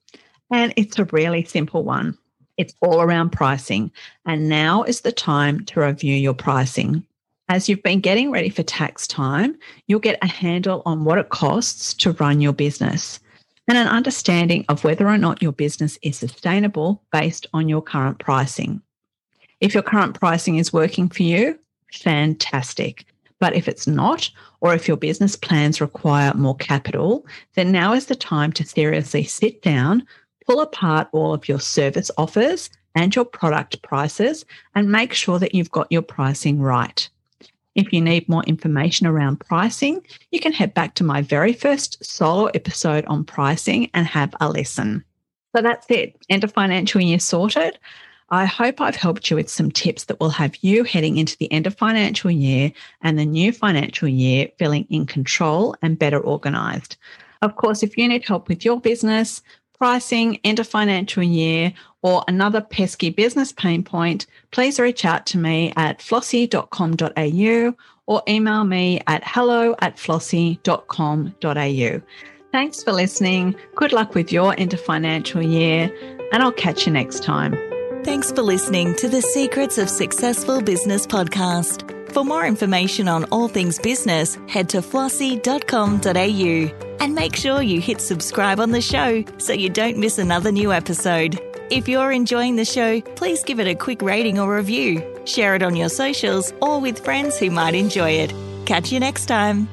And 0.53 0.75
it's 0.77 0.99
a 0.99 1.07
really 1.07 1.45
simple 1.45 1.85
one. 1.85 2.19
It's 2.59 2.75
all 2.83 3.01
around 3.01 3.31
pricing. 3.31 3.91
And 4.27 4.49
now 4.49 4.83
is 4.83 5.01
the 5.01 5.13
time 5.13 5.65
to 5.67 5.81
review 5.81 6.15
your 6.15 6.35
pricing. 6.35 7.05
As 7.49 7.69
you've 7.69 7.83
been 7.83 8.01
getting 8.01 8.31
ready 8.31 8.51
for 8.51 8.63
tax 8.63 9.07
time, 9.07 9.57
you'll 9.87 10.01
get 10.01 10.19
a 10.21 10.27
handle 10.27 10.83
on 10.85 11.05
what 11.05 11.17
it 11.17 11.31
costs 11.31 11.95
to 11.95 12.13
run 12.13 12.43
your 12.43 12.53
business 12.53 13.21
and 13.69 13.77
an 13.77 13.87
understanding 13.87 14.65
of 14.69 14.83
whether 14.83 15.07
or 15.07 15.19
not 15.19 15.43
your 15.43 15.53
business 15.53 15.99
is 16.03 16.17
sustainable 16.17 17.03
based 17.13 17.47
on 17.53 17.69
your 17.69 17.83
current 17.83 18.19
pricing. 18.19 18.81
If 19.61 19.75
your 19.75 19.83
current 19.83 20.19
pricing 20.19 20.57
is 20.57 20.73
working 20.73 21.09
for 21.11 21.23
you, 21.23 21.59
fantastic. 21.93 23.05
But 23.41 23.55
if 23.55 23.69
it's 23.69 23.87
not, 23.87 24.31
or 24.61 24.75
if 24.75 24.89
your 24.89 24.97
business 24.97 25.37
plans 25.37 25.81
require 25.81 26.33
more 26.35 26.57
capital, 26.57 27.27
then 27.55 27.71
now 27.71 27.93
is 27.93 28.07
the 28.07 28.17
time 28.17 28.53
to 28.53 28.65
seriously 28.65 29.23
sit 29.25 29.63
down, 29.63 30.05
pull 30.49 30.61
apart 30.61 31.09
all 31.13 31.35
of 31.35 31.47
your 31.47 31.61
service 31.61 32.11
offers 32.17 32.71
and 32.95 33.15
your 33.15 33.25
product 33.25 33.83
prices, 33.83 34.47
and 34.75 34.91
make 34.91 35.13
sure 35.13 35.39
that 35.39 35.55
you've 35.55 35.71
got 35.71 35.93
your 35.93 36.03
pricing 36.03 36.61
right. 36.61 37.09
If 37.75 37.93
you 37.93 38.01
need 38.01 38.29
more 38.29 38.43
information 38.45 39.07
around 39.07 39.41
pricing, 39.41 40.05
you 40.33 40.41
can 40.41 40.53
head 40.53 40.73
back 40.75 40.95
to 40.95 41.05
my 41.05 41.21
very 41.23 41.53
first 41.53 42.03
solo 42.05 42.47
episode 42.47 43.05
on 43.07 43.25
pricing 43.25 43.91
and 43.95 44.07
have 44.07 44.35
a 44.41 44.49
listen. 44.49 45.05
So 45.55 45.63
that's 45.63 45.87
it. 45.91 46.17
End 46.29 46.45
of 46.45 46.53
financial 46.53 47.01
year 47.01 47.19
sorted. 47.19 47.79
I 48.31 48.47
hope 48.47 48.81
I've 48.81 48.97
helped 48.97 49.31
you 49.31 49.37
with 49.37 49.49
some 49.49 49.71
tips 49.71 50.05
that 50.05 50.19
will 50.19 50.31
have 50.31 50.57
you 50.63 50.83
heading 50.83 51.19
into 51.19 51.37
the 51.37 51.53
end 51.53 51.67
of 51.67 51.77
financial 51.77 52.31
year 52.31 52.73
and 53.03 53.19
the 53.19 53.27
new 53.27 53.53
financial 53.53 54.09
year 54.09 54.49
feeling 54.59 54.87
in 54.91 55.07
control 55.07 55.77
and 55.83 55.99
better 55.99 56.19
organized. 56.19 56.97
Of 57.43 57.57
course, 57.57 57.83
if 57.83 57.97
you 57.97 58.09
need 58.09 58.27
help 58.27 58.49
with 58.49 58.65
your 58.65 58.81
business, 58.81 59.43
pricing, 59.79 60.41
end 60.45 60.59
of 60.59 60.67
financial 60.67 61.23
year, 61.23 61.73
or 62.03 62.25
another 62.29 62.61
pesky 62.61 63.11
business 63.11 63.53
pain 63.53 63.83
point, 63.83 64.27
please 64.51 64.79
reach 64.79 65.05
out 65.05 65.27
to 65.27 65.39
me 65.39 65.73
at 65.77 66.01
flossi.com.au 66.01 67.75
or 68.07 68.23
email 68.29 68.65
me 68.65 69.01
at 69.07 69.23
hello 69.25 69.75
at 69.81 69.97
flossi.com.au. 69.97 72.03
Thanks 72.51 72.83
for 72.83 72.93
listening. 72.93 73.55
Good 73.77 73.93
luck 73.93 74.15
with 74.15 74.33
your 74.33 74.59
end 74.59 74.73
of 74.73 74.81
financial 74.81 75.43
year, 75.43 75.95
and 76.33 76.43
I'll 76.43 76.53
catch 76.53 76.87
you 76.87 76.93
next 76.93 77.23
time. 77.23 77.57
Thanks 78.05 78.33
for 78.33 78.43
listening 78.43 78.95
to 78.97 79.09
the 79.09 79.21
Secrets 79.21 79.77
of 79.77 79.91
Successful 79.91 80.63
Business 80.63 81.07
podcast. 81.07 81.98
For 82.19 82.25
more 82.25 82.45
information 82.45 83.07
on 83.07 83.27
all 83.27 83.47
things 83.47 83.79
business, 83.79 84.37
head 84.49 84.69
to 84.71 84.79
flossi.com.au 84.79 86.97
and 86.99 87.15
make 87.15 87.37
sure 87.37 87.63
you 87.63 87.81
hit 87.81 88.01
subscribe 88.01 88.59
on 88.59 88.73
the 88.73 88.81
show 88.81 89.23
so 89.39 89.53
you 89.53 89.71
don't 89.71 89.97
miss 89.97 90.19
another 90.19 90.51
new 90.51 90.73
episode. 90.73 91.39
If 91.71 91.87
you're 91.87 92.11
enjoying 92.11 92.57
the 92.57 92.65
show, 92.65 93.01
please 93.15 93.45
give 93.45 93.61
it 93.61 93.69
a 93.69 93.77
quick 93.77 94.03
rating 94.03 94.41
or 94.41 94.53
review. 94.53 95.01
Share 95.27 95.55
it 95.55 95.63
on 95.63 95.77
your 95.77 95.91
socials 95.91 96.53
or 96.61 96.81
with 96.81 97.05
friends 97.05 97.39
who 97.39 97.53
might 97.53 97.77
enjoy 97.77 98.11
it. 98.11 98.35
Catch 98.67 98.91
you 98.91 98.99
next 98.99 99.27
time. 99.27 99.69